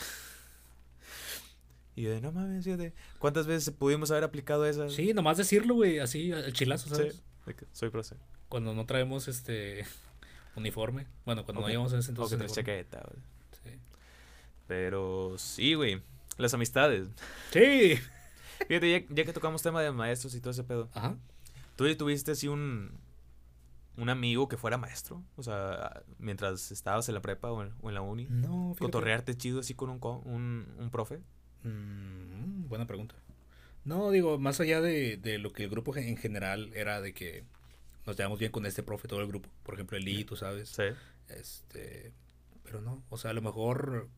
Y 1.95 2.03
yo 2.03 2.09
de, 2.11 2.21
no 2.21 2.31
mames, 2.31 2.65
yo 2.65 2.75
de, 2.77 2.93
¿cuántas 3.19 3.45
veces 3.47 3.73
pudimos 3.73 4.09
haber 4.11 4.23
aplicado 4.23 4.65
esa? 4.65 4.89
Sí, 4.89 5.13
nomás 5.13 5.37
decirlo, 5.37 5.75
güey, 5.75 5.99
así, 5.99 6.31
el 6.31 6.51
chilazo, 6.53 6.89
Sí, 6.89 6.95
¿sabes? 6.95 7.23
que 7.55 7.65
soy 7.71 7.89
profe. 7.89 8.15
Cuando 8.49 8.73
no 8.73 8.85
traemos 8.85 9.27
este 9.27 9.85
uniforme. 10.55 11.07
Bueno, 11.25 11.43
cuando 11.45 11.61
Ok. 11.61 11.67
no 11.67 11.69
llevamos 11.71 11.93
en 11.93 11.99
ese 11.99 12.09
O 12.09 12.13
entonces. 12.13 12.37
que 12.37 12.43
uniforme. 12.45 12.63
chaqueta, 12.63 13.03
güey. 13.07 13.23
Sí. 13.63 13.79
Pero 14.67 15.35
sí, 15.37 15.73
güey. 15.73 16.01
Las 16.37 16.53
amistades. 16.53 17.09
Sí. 17.51 17.95
Fíjate, 18.67 18.91
ya, 18.91 19.05
ya 19.13 19.25
que 19.25 19.33
tocamos 19.33 19.61
tema 19.61 19.81
de 19.81 19.91
maestros 19.91 20.33
y 20.35 20.39
todo 20.41 20.51
ese 20.51 20.63
pedo. 20.63 20.89
Ajá. 20.93 21.17
¿Tú 21.75 21.87
ya 21.87 21.97
tuviste 21.97 22.31
así 22.31 22.47
un, 22.47 22.91
un 23.97 24.09
amigo 24.09 24.47
que 24.47 24.57
fuera 24.57 24.77
maestro? 24.77 25.23
O 25.35 25.43
sea, 25.43 26.03
mientras 26.17 26.71
estabas 26.71 27.07
en 27.09 27.15
la 27.15 27.21
prepa 27.21 27.51
o 27.51 27.61
en, 27.63 27.73
o 27.81 27.89
en 27.89 27.95
la 27.95 28.01
uni. 28.01 28.25
No, 28.29 28.69
fíjate. 28.73 28.85
¿Cotorrearte 28.85 29.35
chido 29.37 29.59
así 29.59 29.73
con 29.73 29.89
un, 29.89 29.99
un, 30.01 30.75
un 30.79 30.89
profe? 30.91 31.21
Mm, 31.63 32.67
buena 32.67 32.87
pregunta. 32.87 33.15
No, 33.85 34.11
digo, 34.11 34.37
más 34.39 34.59
allá 34.59 34.81
de, 34.81 35.17
de 35.17 35.39
lo 35.39 35.51
que 35.51 35.63
el 35.63 35.69
grupo 35.69 35.95
en 35.97 36.17
general 36.17 36.71
era 36.73 37.01
de 37.01 37.13
que 37.13 37.43
nos 38.05 38.17
llevamos 38.17 38.39
bien 38.39 38.51
con 38.51 38.65
este 38.65 38.83
profe, 38.83 39.07
todo 39.07 39.21
el 39.21 39.27
grupo. 39.27 39.49
Por 39.63 39.75
ejemplo, 39.75 39.97
Eli, 39.97 40.23
tú 40.23 40.35
sabes. 40.35 40.69
Sí. 40.69 40.83
Este, 41.29 42.13
pero 42.63 42.81
no, 42.81 43.03
o 43.09 43.17
sea, 43.17 43.31
a 43.31 43.33
lo 43.33 43.41
mejor 43.41 44.09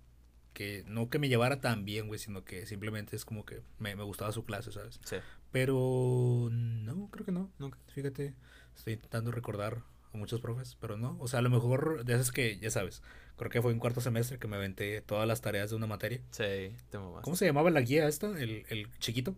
que 0.53 0.83
no 0.87 1.09
que 1.09 1.19
me 1.19 1.27
llevara 1.27 1.59
tan 1.59 1.83
bien, 1.83 2.07
güey, 2.07 2.19
sino 2.19 2.43
que 2.45 2.65
simplemente 2.65 3.15
es 3.15 3.25
como 3.25 3.45
que 3.45 3.61
me, 3.77 3.95
me 3.95 4.03
gustaba 4.03 4.31
su 4.31 4.45
clase, 4.45 4.71
¿sabes? 4.71 4.99
Sí. 5.03 5.17
Pero 5.51 6.49
no, 6.51 7.09
creo 7.11 7.25
que 7.25 7.31
no. 7.31 7.51
Nunca. 7.59 7.77
Fíjate, 7.93 8.33
estoy 8.75 8.93
intentando 8.93 9.31
recordar 9.31 9.83
a 10.13 10.17
muchos 10.17 10.41
profes, 10.41 10.77
pero 10.79 10.97
no. 10.97 11.17
O 11.19 11.27
sea, 11.27 11.39
a 11.39 11.41
lo 11.41 11.49
mejor 11.49 12.05
de 12.05 12.13
esas 12.13 12.31
que, 12.31 12.57
ya 12.57 12.71
sabes, 12.71 13.01
creo 13.37 13.49
que 13.51 13.61
fue 13.61 13.71
en 13.71 13.79
cuarto 13.79 14.01
semestre 14.01 14.37
que 14.39 14.47
me 14.47 14.55
aventé 14.55 15.01
todas 15.01 15.27
las 15.27 15.41
tareas 15.41 15.69
de 15.69 15.75
una 15.75 15.87
materia. 15.87 16.21
Sí, 16.31 16.71
te 16.89 16.97
mamaste. 16.97 17.23
¿Cómo 17.23 17.35
se 17.35 17.45
llamaba 17.45 17.69
la 17.69 17.81
guía 17.81 18.07
esta? 18.07 18.27
El, 18.27 18.65
el 18.69 18.89
chiquito, 18.99 19.35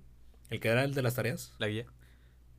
el 0.50 0.60
que 0.60 0.68
era 0.70 0.84
el 0.84 0.94
de 0.94 1.02
las 1.02 1.16
tareas. 1.16 1.54
¿La 1.60 1.68
guía? 1.68 1.86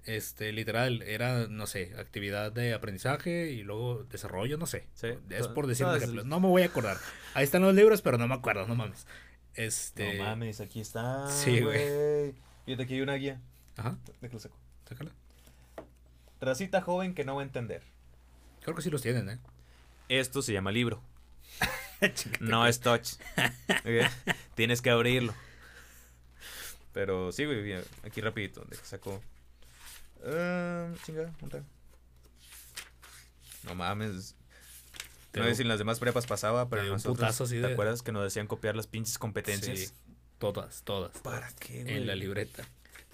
Este, 0.05 0.53
literal, 0.53 1.03
era, 1.03 1.49
no 1.49 1.67
sé, 1.67 1.93
actividad 1.99 2.51
de 2.51 2.73
aprendizaje 2.73 3.51
y 3.51 3.63
luego 3.63 4.05
desarrollo, 4.05 4.57
no 4.57 4.65
sé. 4.67 4.87
Sí. 4.95 5.09
Es 5.29 5.49
por 5.49 5.67
decir 5.67 5.85
No, 5.85 5.93
un 5.93 5.99
ejemplo. 5.99 6.25
No 6.25 6.41
me 6.41 6.49
voy 6.49 6.63
a 6.63 6.67
acordar. 6.67 6.97
Ahí 7.35 7.45
están 7.45 7.61
los 7.63 7.75
libros, 7.75 8.01
pero 8.01 8.17
no 8.17 8.27
me 8.27 8.35
acuerdo, 8.35 8.67
no 8.67 8.75
mames. 8.75 9.07
Este. 9.55 10.15
No 10.17 10.25
mames, 10.25 10.61
aquí 10.61 10.81
está. 10.81 11.31
Sí, 11.31 11.61
güey. 11.61 12.33
Fíjate, 12.65 12.83
aquí 12.85 12.95
hay 12.95 13.01
una 13.03 13.15
guía. 13.17 13.41
Ajá, 13.77 13.99
De 14.23 14.29
que 14.29 14.35
lo 14.35 14.41
saco. 14.41 14.57
sácala. 14.89 15.11
Racita 16.41 16.81
joven 16.81 17.15
que 17.15 17.25
no 17.25 17.35
va 17.35 17.43
a 17.43 17.45
entender. 17.45 17.83
Creo 18.63 18.75
que 18.77 18.83
sí 18.83 18.91
los 18.91 19.03
tienen, 19.03 19.29
¿eh? 19.29 19.39
Esto 20.09 20.41
se 20.43 20.53
llama 20.53 20.71
libro. 20.73 21.03
no 22.41 22.67
es 22.67 22.81
touch. 22.81 23.15
Tienes 24.55 24.83
que 24.83 24.91
abrirlo. 24.91 25.35
Pero 26.93 27.31
sí, 27.33 27.45
güey, 27.45 27.63
bien, 27.63 27.83
aquí 28.03 28.21
rapidito, 28.21 28.61
donde 28.61 28.77
saco. 28.77 29.23
Ah, 30.25 30.89
chinga. 31.05 31.33
No 33.65 33.75
mames. 33.75 34.35
Te 35.33 35.41
no 35.41 35.47
sé 35.47 35.57
si 35.57 35.63
en 35.63 35.69
las 35.69 35.79
demás 35.79 35.99
prepas 35.99 36.27
pasaba, 36.27 36.69
pero 36.69 36.83
te 36.83 36.89
en 36.89 36.93
nosotros, 36.95 37.41
así 37.41 37.57
¿te 37.61 37.67
de- 37.67 37.73
acuerdas 37.73 38.03
que 38.03 38.13
nos 38.13 38.25
decían 38.25 38.47
copiar 38.47 38.75
las 38.77 38.87
pinches 38.87 39.19
competencias? 39.19 39.79
Sí, 39.79 39.91
todas, 40.39 40.83
todas. 40.85 41.19
¿Para 41.19 41.53
qué, 41.61 41.83
En 41.83 42.07
la 42.07 42.15
güey? 42.15 42.21
libreta. 42.21 42.65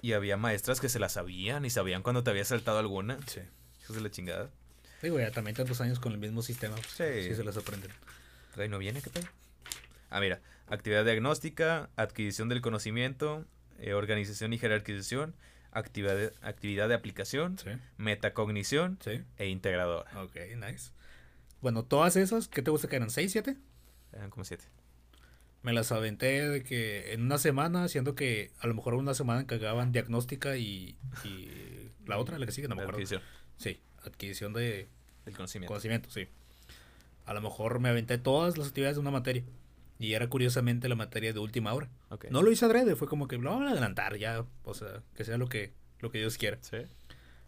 Y 0.01 0.13
había 0.13 0.37
maestras 0.37 0.79
que 0.79 0.87
se 0.89 0.99
la 0.99 1.09
sabían 1.09 1.65
y 1.65 1.69
sabían 1.69 2.03
cuando 2.03 2.23
te 2.23 2.29
había 2.29 2.45
saltado 2.45 2.79
alguna. 2.79 3.17
Sí. 3.27 3.41
Hijos 3.83 3.95
de 3.97 4.01
la 4.01 4.11
chingada. 4.11 4.49
Digo, 5.01 5.19
ya 5.19 5.31
también 5.31 5.55
tantos 5.55 5.81
años 5.81 5.99
con 5.99 6.13
el 6.13 6.17
mismo 6.19 6.41
sistema. 6.41 6.75
pues, 6.75 6.87
Sí. 6.91 7.29
sí 7.29 7.35
se 7.35 7.43
las 7.43 7.57
aprenden. 7.57 7.91
No 8.69 8.77
viene, 8.79 9.01
¿qué 9.01 9.09
pedo? 9.09 9.27
Ah, 10.09 10.19
mira. 10.19 10.41
Actividad 10.67 11.03
diagnóstica, 11.05 11.89
adquisición 11.95 12.49
del 12.49 12.61
conocimiento, 12.61 13.45
eh, 13.77 13.93
organización 13.93 14.51
y 14.53 14.57
jerarquización, 14.57 15.35
actividad 15.71 16.15
de, 16.15 16.31
actividad 16.41 16.87
de 16.89 16.95
aplicación, 16.95 17.59
Sí, 17.59 17.69
metacognición 17.97 18.97
sí. 19.03 19.21
e 19.37 19.47
integradora. 19.47 20.09
Ok, 20.23 20.35
nice. 20.57 20.91
Bueno, 21.61 21.83
todas 21.83 22.15
esas, 22.15 22.47
¿qué 22.47 22.61
te 22.61 22.71
gusta 22.71 22.87
que 22.87 22.95
eran? 22.95 23.09
¿Seis, 23.11 23.31
siete? 23.31 23.57
Eran 24.13 24.29
como 24.31 24.43
siete. 24.45 24.65
Me 25.61 25.73
las 25.73 25.91
aventé 25.91 26.47
de 26.49 26.63
que 26.63 27.13
en 27.13 27.23
una 27.23 27.37
semana, 27.37 27.87
siendo 27.87 28.15
que 28.15 28.51
a 28.59 28.67
lo 28.67 28.73
mejor 28.75 28.93
una 28.93 29.13
semana 29.13 29.41
encargaban 29.41 29.91
diagnóstica 29.91 30.57
y, 30.57 30.95
y 31.23 31.91
la 32.05 32.17
otra, 32.17 32.37
la 32.39 32.45
que 32.45 32.51
sigue, 32.51 32.67
no 32.67 32.75
me 32.75 32.81
acuerdo. 32.83 32.97
Adquisición 32.99 33.21
Sí, 33.57 33.81
adquisición 34.03 34.53
de 34.53 34.87
del 35.25 35.35
conocimiento. 35.35 35.67
conocimiento, 35.69 36.09
sí. 36.11 36.27
A 37.25 37.33
lo 37.33 37.41
mejor 37.41 37.79
me 37.79 37.89
aventé 37.89 38.17
todas 38.17 38.57
las 38.57 38.67
actividades 38.67 38.97
de 38.97 39.01
una 39.01 39.11
materia. 39.11 39.43
Y 39.97 40.13
era 40.13 40.27
curiosamente 40.27 40.89
la 40.89 40.95
materia 40.95 41.31
de 41.31 41.39
última 41.39 41.73
hora. 41.73 41.89
Ok. 42.09 42.25
No 42.29 42.41
lo 42.41 42.51
hice 42.51 42.65
adrede, 42.65 42.95
fue 42.95 43.07
como 43.07 43.27
que 43.27 43.37
lo 43.37 43.49
vamos 43.51 43.67
a 43.67 43.71
adelantar 43.71 44.17
ya. 44.17 44.45
O 44.63 44.73
sea, 44.73 45.01
que 45.15 45.23
sea 45.23 45.37
lo 45.37 45.47
que, 45.47 45.73
lo 45.99 46.11
que 46.11 46.19
Dios 46.19 46.37
quiera. 46.37 46.57
Sí. 46.61 46.77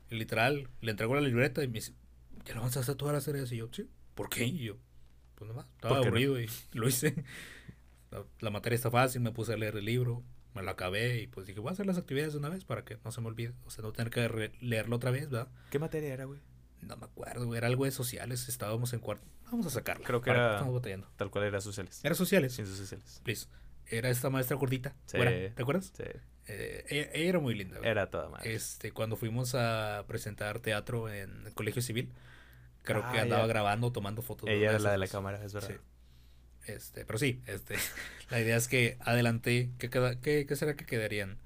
Y 0.09 0.15
literal, 0.15 0.69
le 0.81 0.91
entregó 0.91 1.15
la 1.15 1.21
libreta 1.21 1.63
y 1.63 1.67
me 1.67 1.73
dice, 1.75 1.93
¿ya 2.45 2.53
lo 2.53 2.61
avanzaste 2.61 2.95
todas 2.95 3.13
las 3.13 3.25
tareas? 3.25 3.51
Y 3.51 3.57
yo, 3.57 3.67
sí. 3.71 3.89
¿Por 4.15 4.29
qué? 4.29 4.45
Y 4.45 4.59
yo, 4.59 4.77
pues 5.35 5.47
nomás, 5.49 5.65
estaba 5.75 5.95
¿Por 5.95 6.03
qué 6.05 6.09
no? 6.09 6.15
aburrido 6.15 6.41
y 6.41 6.49
lo 6.73 6.87
hice. 6.87 7.23
La, 8.11 8.23
la 8.39 8.49
materia 8.49 8.75
está 8.75 8.89
fácil, 8.89 9.21
me 9.21 9.31
puse 9.31 9.53
a 9.53 9.57
leer 9.57 9.75
el 9.75 9.83
libro, 9.85 10.23
me 10.55 10.63
lo 10.63 10.71
acabé 10.71 11.21
y 11.21 11.27
pues 11.27 11.45
dije, 11.45 11.59
voy 11.59 11.69
a 11.69 11.73
hacer 11.73 11.85
las 11.85 11.97
actividades 11.97 12.33
de 12.33 12.39
una 12.39 12.49
vez 12.49 12.63
para 12.63 12.85
que 12.85 12.97
no 13.03 13.11
se 13.11 13.19
me 13.19 13.27
olvide. 13.27 13.53
O 13.65 13.69
sea, 13.69 13.83
no 13.83 13.91
tener 13.91 14.09
que 14.09 14.51
leerlo 14.61 14.95
otra 14.95 15.11
vez, 15.11 15.29
¿verdad? 15.29 15.49
¿Qué 15.69 15.77
materia 15.79 16.13
era, 16.13 16.23
güey? 16.23 16.39
No 16.81 16.95
me 16.97 17.05
acuerdo, 17.05 17.53
era 17.55 17.67
algo 17.67 17.85
de 17.85 17.91
sociales, 17.91 18.47
estábamos 18.49 18.93
en 18.93 18.99
cuarto. 18.99 19.25
Vamos 19.45 19.65
a 19.65 19.69
sacarla. 19.69 20.05
Creo 20.05 20.21
que 20.21 20.27
para 20.31 20.39
era- 20.45 20.53
Estamos 20.55 20.73
batallando. 20.75 21.07
Tal 21.15 21.29
cual 21.31 21.45
era 21.45 21.59
sociales. 21.61 21.99
Era 22.03 22.15
sociales, 22.15 22.53
Ciencias 22.53 22.77
sociales. 22.77 23.21
please. 23.23 23.47
Era 23.87 24.09
esta 24.09 24.29
maestra 24.29 24.57
gordita. 24.57 24.95
Sí. 25.05 25.17
¿Te 25.17 25.53
acuerdas? 25.57 25.91
Sí. 25.95 26.03
Eh, 26.49 27.09
era 27.13 27.39
muy 27.39 27.55
linda. 27.55 27.77
güey. 27.77 27.89
Era 27.89 28.09
toda 28.09 28.29
madre. 28.29 28.53
Este, 28.53 28.91
cuando 28.91 29.15
fuimos 29.15 29.55
a 29.55 30.03
presentar 30.07 30.59
teatro 30.59 31.11
en 31.11 31.45
el 31.47 31.53
colegio 31.53 31.81
civil, 31.81 32.11
creo 32.83 33.01
que 33.11 33.19
Ah, 33.19 33.21
andaba 33.23 33.47
grabando, 33.47 33.91
tomando 33.91 34.21
fotos. 34.21 34.49
Ella 34.49 34.69
era 34.69 34.73
de 34.73 34.79
la 34.79 34.91
de 34.91 34.97
la 34.97 35.07
cámara, 35.07 35.43
es 35.43 35.53
verdad. 35.53 35.69
Sí. 35.69 36.71
Este, 36.71 37.05
pero 37.05 37.17
sí, 37.17 37.41
este, 37.47 37.75
la 38.29 38.39
idea 38.41 38.57
es 38.57 38.67
que 38.67 38.97
adelanté, 38.99 39.71
¿qué, 39.77 39.89
queda, 39.89 40.19
qué, 40.19 40.45
qué 40.45 40.55
será 40.57 40.75
que 40.75 40.85
quedarían? 40.85 41.37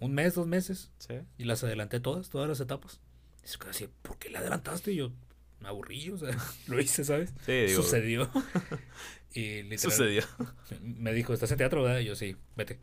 ¿Un 0.00 0.12
mes, 0.12 0.34
dos 0.34 0.46
meses? 0.46 0.90
Sí. 0.98 1.14
Y 1.38 1.44
las 1.44 1.64
adelanté 1.64 2.00
todas, 2.00 2.28
todas 2.30 2.48
las 2.48 2.60
etapas. 2.60 3.00
Y 3.44 3.48
se 3.48 3.58
quedó 3.58 3.70
así, 3.70 3.88
¿por 4.02 4.18
qué 4.18 4.30
la 4.30 4.40
adelantaste? 4.40 4.92
Y 4.92 4.96
yo, 4.96 5.12
me 5.60 5.68
aburrí, 5.68 6.10
o 6.10 6.18
sea, 6.18 6.30
lo 6.68 6.80
hice, 6.80 7.04
¿sabes? 7.04 7.32
Sí, 7.46 7.52
digo. 7.52 7.82
Sucedió. 7.82 8.30
y 9.34 9.62
literal, 9.62 9.78
Sucedió. 9.78 10.22
me 10.82 11.12
dijo, 11.12 11.32
¿estás 11.32 11.50
en 11.52 11.58
teatro, 11.58 11.82
verdad? 11.82 12.00
Y 12.00 12.04
yo, 12.06 12.16
sí, 12.16 12.36
vete. 12.56 12.78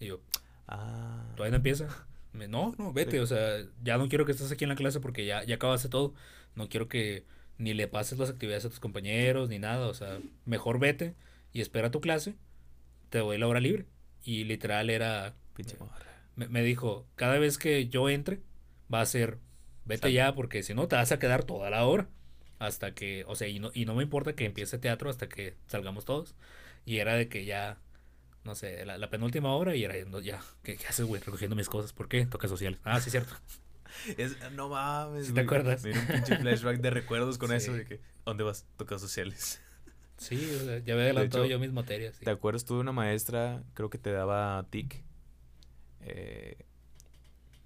Y 0.00 0.06
yo, 0.06 0.20
Ah. 0.68 1.24
todavía 1.36 1.52
no 1.52 1.56
empieza. 1.58 2.06
Me, 2.32 2.48
no, 2.48 2.74
no, 2.78 2.92
vete, 2.92 3.12
Sí. 3.12 3.18
o 3.18 3.26
sea, 3.26 3.64
ya 3.82 3.96
no 3.98 4.08
quiero 4.08 4.26
que 4.26 4.32
estés 4.32 4.50
aquí 4.52 4.64
en 4.64 4.70
la 4.70 4.76
clase 4.76 5.00
porque 5.00 5.24
ya, 5.24 5.44
ya 5.44 5.54
acabaste 5.56 5.88
todo. 5.88 6.12
No 6.54 6.68
quiero 6.68 6.88
que 6.88 7.24
ni 7.58 7.72
le 7.72 7.88
pases 7.88 8.18
las 8.18 8.28
actividades 8.30 8.64
a 8.66 8.68
tus 8.70 8.80
compañeros 8.80 9.48
ni 9.48 9.58
nada, 9.58 9.86
o 9.86 9.94
sea, 9.94 10.18
mejor 10.44 10.78
vete 10.78 11.14
y 11.52 11.60
espera 11.62 11.90
tu 11.90 12.00
clase, 12.02 12.34
te 13.10 13.18
doy 13.18 13.38
la 13.38 13.46
hora 13.48 13.60
libre. 13.60 13.86
Y 14.24 14.44
literal 14.44 14.90
era, 14.90 15.34
Pinche 15.54 15.76
me, 16.34 16.48
me 16.48 16.62
dijo, 16.62 17.06
cada 17.14 17.38
vez 17.38 17.56
que 17.56 17.88
yo 17.88 18.10
entre, 18.10 18.40
va 18.92 19.00
a 19.00 19.06
ser, 19.06 19.38
vete 19.86 20.12
ya 20.12 20.34
porque 20.34 20.62
si 20.62 20.74
no 20.74 20.88
te 20.88 20.96
vas 20.96 21.12
a 21.12 21.18
quedar 21.18 21.44
toda 21.44 21.70
la 21.70 21.84
hora. 21.86 22.08
Hasta 22.58 22.94
que, 22.94 23.24
o 23.28 23.34
sea, 23.36 23.48
y 23.48 23.58
no, 23.58 23.70
y 23.74 23.84
no 23.84 23.94
me 23.94 24.02
importa 24.02 24.34
que 24.34 24.46
empiece 24.46 24.78
teatro 24.78 25.10
hasta 25.10 25.28
que 25.28 25.54
salgamos 25.66 26.04
todos. 26.06 26.34
Y 26.86 26.98
era 26.98 27.14
de 27.14 27.28
que 27.28 27.44
ya, 27.44 27.78
no 28.44 28.54
sé, 28.54 28.84
la, 28.86 28.96
la 28.96 29.10
penúltima 29.10 29.54
hora 29.54 29.74
y 29.76 29.84
era 29.84 29.94
no, 30.06 30.20
ya, 30.20 30.40
¿qué, 30.62 30.76
qué 30.76 30.86
haces, 30.86 31.04
güey? 31.04 31.20
Recogiendo 31.22 31.54
mis 31.56 31.68
cosas. 31.68 31.92
¿Por 31.92 32.08
qué? 32.08 32.24
Toques 32.26 32.48
sociales. 32.50 32.80
Ah, 32.84 33.00
sí, 33.00 33.10
cierto. 33.10 33.34
Es- 34.18 34.36
no 34.52 34.68
mames. 34.68 35.26
¿Sí 35.28 35.32
te 35.32 35.40
acuerdas? 35.40 35.82
Me 35.84 35.92
un 35.92 36.06
pinche 36.06 36.36
flashback 36.36 36.78
de 36.80 36.90
recuerdos 36.90 37.38
con 37.38 37.48
Sí. 37.50 37.56
eso. 37.56 37.72
De 37.72 37.84
que, 37.84 38.00
¿dónde 38.24 38.44
vas? 38.44 38.66
Tocas 38.76 39.00
sociales. 39.00 39.60
Sí, 40.18 40.36
o 40.50 40.64
sea, 40.64 40.78
ya 40.78 40.94
había 40.94 41.04
adelantado 41.04 41.44
hecho, 41.44 41.50
yo 41.52 41.58
mis 41.58 41.72
materias. 41.72 42.16
sí. 42.16 42.24
¿Te 42.24 42.30
acuerdas 42.30 42.64
tú 42.64 42.76
de 42.76 42.80
una 42.80 42.92
maestra, 42.92 43.62
creo 43.74 43.90
que 43.90 43.98
te 43.98 44.10
daba 44.12 44.64
tic? 44.70 45.04
eh, 46.00 46.56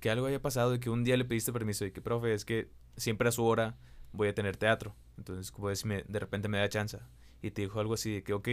que 0.01 0.11
algo 0.11 0.27
haya 0.27 0.41
pasado 0.41 0.75
y 0.75 0.81
que 0.81 0.91
un 0.91 1.05
día 1.05 1.17
le 1.17 1.25
pediste 1.25 1.53
permiso 1.53 1.85
y 1.85 1.93
que, 1.93 2.01
profe, 2.01 2.35
es 2.35 2.45
que 2.45 2.71
siempre 2.97 3.29
a 3.29 3.33
su 3.33 3.45
hora 3.45 3.77
voy 4.13 4.29
a 4.29 4.35
tener 4.35 4.57
teatro. 4.57 4.97
Entonces, 5.19 5.53
si 5.79 5.87
me, 5.87 6.03
de 6.03 6.19
repente 6.19 6.49
me 6.49 6.59
da 6.59 6.69
chance. 6.69 6.99
Y 7.43 7.51
te 7.51 7.63
dijo 7.63 7.81
algo 7.81 7.95
así 7.95 8.13
de 8.13 8.23
que, 8.23 8.33
ok, 8.33 8.49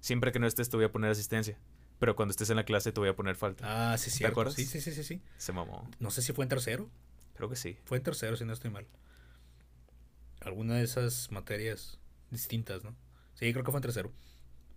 siempre 0.00 0.32
que 0.32 0.38
no 0.38 0.46
estés 0.46 0.68
te 0.68 0.76
voy 0.76 0.86
a 0.86 0.92
poner 0.92 1.10
asistencia. 1.10 1.58
Pero 1.98 2.16
cuando 2.16 2.32
estés 2.32 2.50
en 2.50 2.56
la 2.56 2.64
clase 2.64 2.92
te 2.92 3.00
voy 3.00 3.08
a 3.08 3.16
poner 3.16 3.36
falta. 3.36 3.92
Ah, 3.92 3.98
sí, 3.98 4.10
cierto. 4.10 4.32
acuerdas? 4.32 4.54
Sí, 4.54 4.64
sí, 4.64 4.80
sí, 4.80 4.92
sí, 4.92 5.04
sí. 5.04 5.22
Se 5.36 5.52
mamó. 5.52 5.88
No 6.00 6.10
sé 6.10 6.22
si 6.22 6.32
fue 6.32 6.44
en 6.44 6.48
tercero. 6.48 6.90
Creo 7.34 7.48
que 7.48 7.56
sí. 7.56 7.78
Fue 7.84 7.98
en 7.98 8.02
tercero, 8.02 8.36
si 8.36 8.44
no 8.44 8.52
estoy 8.52 8.70
mal. 8.70 8.86
Alguna 10.40 10.74
de 10.76 10.84
esas 10.84 11.30
materias 11.30 11.98
distintas, 12.30 12.84
¿no? 12.84 12.94
Sí, 13.34 13.52
creo 13.52 13.64
que 13.64 13.70
fue 13.70 13.78
en 13.78 13.82
tercero. 13.82 14.12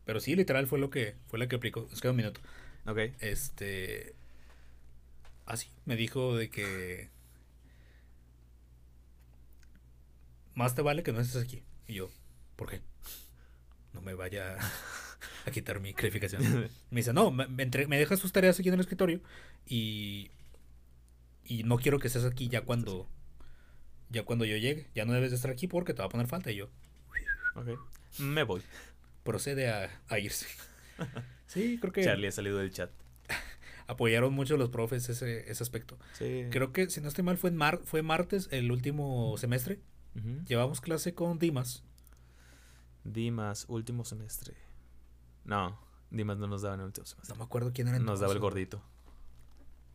Pero 0.05 0.19
sí, 0.19 0.35
literal 0.35 0.67
fue 0.67 0.79
lo 0.79 0.89
que 0.89 1.15
fue 1.27 1.39
la 1.39 1.47
que 1.47 1.57
aplicó. 1.57 1.87
Nos 1.89 2.01
queda 2.01 2.11
un 2.11 2.17
minuto. 2.17 2.39
Ok. 2.85 2.99
Este. 3.19 4.15
Ah, 5.47 5.57
sí. 5.57 5.69
Me 5.85 5.95
dijo 5.95 6.35
de 6.35 6.49
que. 6.49 7.09
Más 10.55 10.75
te 10.75 10.81
vale 10.81 11.03
que 11.03 11.11
no 11.11 11.19
estés 11.21 11.41
aquí. 11.43 11.63
Y 11.87 11.95
yo, 11.95 12.09
¿por 12.55 12.69
qué? 12.69 12.81
No 13.93 14.01
me 14.01 14.13
vaya 14.13 14.57
a 15.45 15.51
quitar 15.51 15.79
mi 15.79 15.93
calificación. 15.93 16.41
Me 16.91 16.99
dice, 17.01 17.13
no, 17.13 17.31
me, 17.31 17.47
me 17.47 17.63
entre- 17.63 17.87
me 17.87 17.97
dejas 17.97 18.19
tus 18.19 18.31
tareas 18.31 18.59
aquí 18.59 18.67
en 18.69 18.73
el 18.75 18.79
escritorio 18.81 19.21
y. 19.65 20.31
Y 21.45 21.63
no 21.63 21.77
quiero 21.77 21.99
que 21.99 22.07
estés 22.07 22.25
aquí 22.25 22.49
ya 22.49 22.61
cuando. 22.61 23.07
Ya 24.09 24.23
cuando 24.23 24.45
yo 24.45 24.57
llegue. 24.57 24.87
Ya 24.95 25.05
no 25.05 25.13
debes 25.13 25.31
de 25.31 25.35
estar 25.37 25.51
aquí 25.51 25.67
porque 25.67 25.93
te 25.93 25.99
va 26.01 26.05
a 26.07 26.09
poner 26.09 26.27
falta. 26.27 26.51
Y 26.51 26.57
yo, 26.57 26.69
Ok. 27.55 27.69
Me 28.19 28.43
voy. 28.43 28.61
procede 29.23 29.69
a, 29.69 30.01
a 30.09 30.19
irse. 30.19 30.47
Sí, 31.47 31.77
creo 31.79 31.93
que 31.93 32.03
Charlie 32.03 32.27
ha 32.27 32.31
salido 32.33 32.57
del 32.57 32.71
chat. 32.73 32.91
Apoyaron 33.87 34.33
mucho 34.33 34.57
los 34.57 34.69
profes 34.69 35.09
ese, 35.09 35.49
ese 35.49 35.63
aspecto. 35.63 35.97
Sí. 36.13 36.45
Creo 36.51 36.71
que, 36.71 36.89
si 36.89 37.01
no 37.01 37.07
estoy 37.07 37.23
mal, 37.23 37.37
fue, 37.37 37.49
en 37.49 37.55
mar 37.55 37.81
fue 37.83 38.01
martes 38.01 38.47
el 38.51 38.71
último 38.71 39.35
semestre. 39.37 39.79
Llevamos 40.47 40.81
clase 40.81 41.13
con 41.13 41.37
Dimas. 41.37 41.83
Dimas, 43.03 43.65
último 43.67 44.03
semestre. 44.03 44.55
No, 45.45 45.79
Dimas 46.09 46.37
no 46.37 46.47
nos 46.47 46.63
daba 46.63 46.73
en 46.73 46.81
el 46.81 46.85
último 46.87 47.05
semestre. 47.05 47.35
No 47.35 47.39
me 47.39 47.45
acuerdo 47.45 47.71
quién 47.71 47.87
era. 47.87 47.99
Nos 47.99 48.19
daba 48.19 48.33
el 48.33 48.39
gordito. 48.39 48.81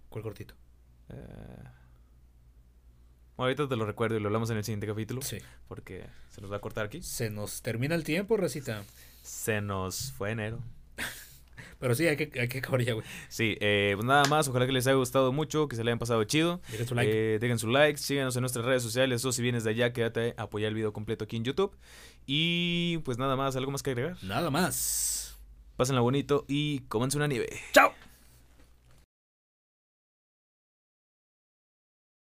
¿Cuál 0.09 0.23
gordito? 0.23 0.55
Eh, 1.09 1.65
ahorita 3.37 3.69
te 3.69 3.77
lo 3.77 3.85
recuerdo 3.85 4.17
y 4.17 4.21
lo 4.21 4.29
hablamos 4.29 4.49
en 4.51 4.59
el 4.59 4.65
siguiente 4.65 4.87
capítulo. 4.87 5.23
Sí. 5.23 5.39
Porque 5.67 6.07
se 6.31 6.41
nos 6.41 6.53
va 6.53 6.59
a 6.59 6.61
cortar 6.61 6.87
aquí. 6.87 7.03
Se 7.03 7.29
nos 7.29 7.61
termina 7.61 7.97
el 7.97 8.05
tiempo, 8.05 8.37
Recita. 8.37 8.85
Se 9.23 9.61
nos 9.61 10.13
fue 10.13 10.31
enero. 10.31 10.61
Pero 11.83 11.97
sí, 11.97 12.07
hay 12.07 12.17
que, 12.17 12.31
hay 12.39 12.47
que 12.47 12.59
acabar 12.59 12.81
ya, 12.81 12.93
güey. 12.93 13.05
Sí, 13.29 13.57
eh, 13.61 13.95
pues 13.97 14.07
nada 14.07 14.23
más, 14.27 14.47
ojalá 14.47 14.67
que 14.67 14.73
les 14.73 14.87
haya 14.87 14.95
gustado 14.95 15.33
mucho, 15.33 15.67
que 15.67 15.75
se 15.75 15.83
le 15.83 15.91
hayan 15.91 15.99
pasado 15.99 16.23
chido. 16.23 16.61
Dejen 16.71 16.87
su 16.87 16.95
like. 16.95 17.13
Eh, 17.13 17.39
dejen 17.41 17.59
su 17.59 17.67
like, 17.67 17.99
síganos 17.99 18.37
en 18.37 18.43
nuestras 18.43 18.65
redes 18.65 18.85
sociales 18.85 19.25
o 19.25 19.33
si 19.33 19.43
vienes 19.43 19.65
de 19.65 19.71
allá, 19.71 19.93
quédate 19.93 20.35
a 20.37 20.43
apoyar 20.43 20.69
el 20.69 20.77
video 20.77 20.93
completo 20.93 21.25
aquí 21.25 21.35
en 21.35 21.43
YouTube. 21.43 21.77
Y 22.25 22.99
pues 22.99 23.19
nada 23.19 23.35
más, 23.35 23.57
¿algo 23.57 23.73
más 23.73 23.83
que 23.83 23.91
agregar? 23.91 24.17
Nada 24.23 24.49
más. 24.49 25.41
Pásenla 25.77 26.03
bonito 26.03 26.45
y 26.47 26.83
cómanse 26.87 27.17
una 27.17 27.27
nieve. 27.27 27.49
¡Chao! 27.73 27.93